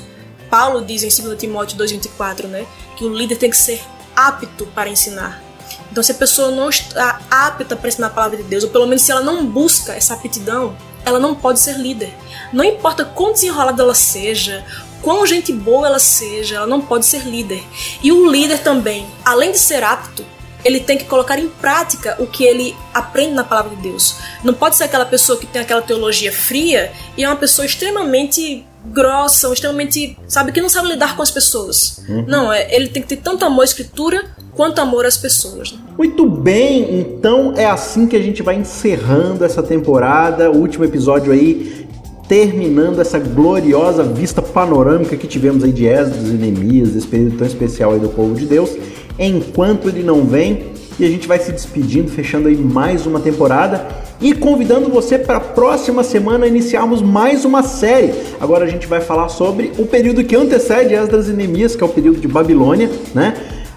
Paulo 0.50 0.86
diz 0.86 1.04
em 1.04 1.24
2 1.24 1.38
Timóteo 1.38 1.78
2,24, 1.78 2.46
né? 2.46 2.66
Que 2.96 3.04
o 3.04 3.14
líder 3.14 3.36
tem 3.36 3.50
que 3.50 3.58
ser 3.58 3.82
apto 4.16 4.66
para 4.68 4.90
ensinar. 4.90 5.44
Então, 5.92 6.02
se 6.02 6.14
a 6.14 6.16
pessoa 6.16 6.50
não 6.52 6.70
está 6.70 7.20
apta 7.30 7.76
para 7.76 7.90
ensinar 7.90 8.08
a 8.08 8.12
palavra 8.12 8.38
de 8.38 8.44
Deus, 8.44 8.64
ou 8.64 8.70
pelo 8.70 8.88
menos 8.88 9.02
se 9.02 9.12
ela 9.12 9.22
não 9.22 9.46
busca 9.46 9.94
essa 9.94 10.14
aptidão, 10.14 10.76
ela 11.06 11.20
não 11.20 11.36
pode 11.36 11.60
ser 11.60 11.78
líder. 11.78 12.14
Não 12.52 12.64
importa 12.64 13.06
quão 13.06 13.32
desenrolada 13.32 13.82
ela 13.82 13.96
seja, 13.96 14.66
quão 15.02 15.26
gente 15.26 15.54
boa 15.54 15.88
ela 15.88 16.00
seja, 16.00 16.56
ela 16.56 16.68
não 16.68 16.82
pode 16.82 17.06
ser 17.06 17.22
líder. 17.22 17.64
E 18.02 18.12
o 18.12 18.30
líder 18.30 18.60
também, 18.64 19.06
além 19.24 19.52
de 19.52 19.60
ser 19.60 19.84
apto, 19.84 20.26
ele 20.66 20.80
tem 20.80 20.98
que 20.98 21.06
colocar 21.06 21.38
em 21.38 21.48
prática 21.48 22.16
o 22.20 22.26
que 22.26 22.44
ele 22.44 22.76
aprende 22.92 23.34
na 23.34 23.44
palavra 23.44 23.76
de 23.76 23.84
Deus. 23.84 24.16
Não 24.44 24.54
pode 24.54 24.76
ser 24.76 24.86
aquela 24.86 25.06
pessoa 25.06 25.38
que 25.38 25.46
tem 25.46 25.62
aquela 25.62 25.82
teologia 25.82 26.32
fria 26.32 26.92
e 27.16 27.24
é 27.24 27.30
uma 27.30 27.36
pessoa 27.36 27.68
extremamente 27.68 28.66
grossa, 28.88 29.52
extremamente, 29.54 30.18
sabe, 30.28 30.52
que 30.52 30.62
não 30.62 30.70
sabe 30.70 30.90
lidar 30.90 31.16
com 31.16 31.22
as 31.22 31.32
pessoas. 31.32 32.04
Uhum. 32.10 32.26
Não, 32.28 32.52
é, 32.52 32.74
ele 32.76 32.90
tem 32.90 33.02
que 33.02 33.10
ter 33.10 33.18
tanto 33.18 33.46
amor 33.46 33.62
à 33.62 33.66
escritura 33.66 34.24
quanto 34.56 34.80
amor 34.80 35.06
às 35.06 35.18
pessoas. 35.18 35.72
Né? 35.72 35.80
Muito 35.98 36.28
bem, 36.28 37.00
então 37.00 37.54
é 37.56 37.66
assim 37.66 38.08
que 38.08 38.16
a 38.16 38.22
gente 38.22 38.42
vai 38.42 38.56
encerrando 38.56 39.46
essa 39.46 39.62
temporada, 39.62 40.50
o 40.52 40.58
último 40.58 40.84
episódio 40.84 41.32
aí 41.32 41.86
terminando 42.28 43.00
essa 43.00 43.20
gloriosa 43.20 44.02
vista 44.04 44.42
panorâmica 44.42 45.16
que 45.16 45.28
tivemos 45.28 45.64
aí 45.64 45.72
de 45.72 45.86
Esdras 45.86 46.28
e 46.28 46.34
Neemias, 46.34 46.96
esse 46.96 47.06
período 47.06 47.38
tão 47.38 47.46
especial 47.46 47.94
aí 47.94 48.00
do 48.00 48.10
povo 48.10 48.34
de 48.34 48.48
Deus, 48.48 48.72
enquanto 49.18 49.88
ele 49.88 50.04
não 50.04 50.26
vem, 50.26 50.74
e 51.00 51.06
a 51.06 51.10
gente 51.10 51.28
vai 51.28 51.40
se 51.40 51.52
despedindo, 51.52 52.10
fechando 52.10 52.48
aí 52.48 52.56
mais 52.56 53.06
uma 53.06 53.20
temporada 53.20 53.86
e 54.22 54.34
convidando 54.34 54.90
você 54.90 55.20
para 55.20 55.38
a 55.38 55.42
próxima 55.42 56.04
semana 56.04 56.48
iniciarmos 56.48 57.02
mais 57.02 57.44
uma 57.44 57.64
série. 57.64 58.14
Agora 58.40 58.64
a 58.64 58.68
gente 58.68 58.88
vai 58.88 59.02
falar 59.02 59.28
sobre 59.28 59.74
o 59.78 59.86
período 59.86 60.24
que 60.24 60.36
antecede 60.36 60.94
Esdras 60.94 61.28
e 61.28 61.34
Neemias, 61.34 61.76
que 61.76 61.84
é 61.84 61.86
o 61.86 61.90
período 61.90 62.22
de 62.22 62.28
Babilônia, 62.28 62.90
né? 63.14 63.34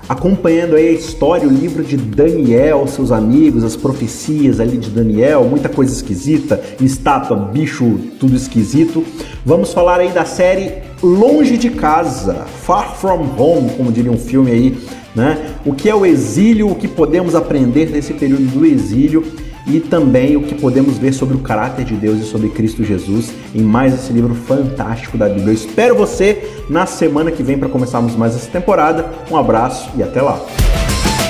acompanhando 0.09 0.75
aí 0.75 0.89
a 0.89 0.93
história, 0.93 1.47
o 1.47 1.51
livro 1.51 1.85
de 1.85 1.97
Daniel, 1.97 2.87
seus 2.87 3.13
amigos, 3.13 3.63
as 3.63 3.77
profecias 3.77 4.59
ali 4.59 4.79
de 4.79 4.89
Daniel, 4.89 5.45
muita 5.45 5.69
coisa 5.69 5.93
esquisita, 5.93 6.63
estátua, 6.81 7.37
bicho, 7.37 7.99
tudo 8.19 8.35
esquisito. 8.35 9.05
Vamos 9.45 9.73
falar 9.73 10.01
aí 10.01 10.09
da 10.09 10.25
série 10.25 10.88
Longe 11.03 11.57
de 11.57 11.71
Casa, 11.71 12.45
Far 12.65 12.97
From 12.97 13.29
Home, 13.39 13.71
como 13.77 13.93
diria 13.93 14.11
um 14.11 14.19
filme 14.19 14.51
aí, 14.51 14.79
né? 15.15 15.55
O 15.65 15.73
que 15.73 15.89
é 15.89 15.95
o 15.95 16.05
exílio, 16.05 16.69
o 16.69 16.75
que 16.75 16.89
podemos 16.89 17.35
aprender 17.35 17.91
nesse 17.91 18.15
período 18.15 18.45
do 18.47 18.67
exílio 18.67 19.25
e 19.67 19.81
também 19.81 20.37
o 20.37 20.43
que 20.43 20.55
podemos 20.55 20.99
ver 20.99 21.13
sobre 21.13 21.37
o 21.37 21.41
caráter 21.41 21.85
de 21.85 21.95
Deus 21.95 22.21
e 22.21 22.25
sobre 22.25 22.49
Cristo 22.49 22.83
Jesus 22.83 23.31
em 23.55 23.63
mais 23.63 23.95
esse 23.95 24.13
livro 24.13 24.35
fantástico 24.35 25.17
da 25.17 25.29
Bíblia. 25.29 25.49
Eu 25.49 25.55
espero 25.55 25.95
você 25.95 26.51
na 26.69 26.87
semana 26.87 27.31
que 27.31 27.43
vem 27.43 27.59
para 27.59 27.69
começarmos 27.69 28.17
mais 28.17 28.35
essa 28.35 28.51
temporada. 28.51 29.11
Um 29.31 29.37
abraço 29.37 29.91
e 29.97 30.03
até 30.03 30.23
lá. 30.23 30.41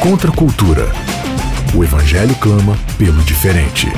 Contra 0.01 0.31
a 0.31 0.35
cultura. 0.35 0.87
O 1.77 1.85
evangelho 1.85 2.35
clama 2.41 2.79
pelo 2.97 3.21
diferente. 3.23 3.89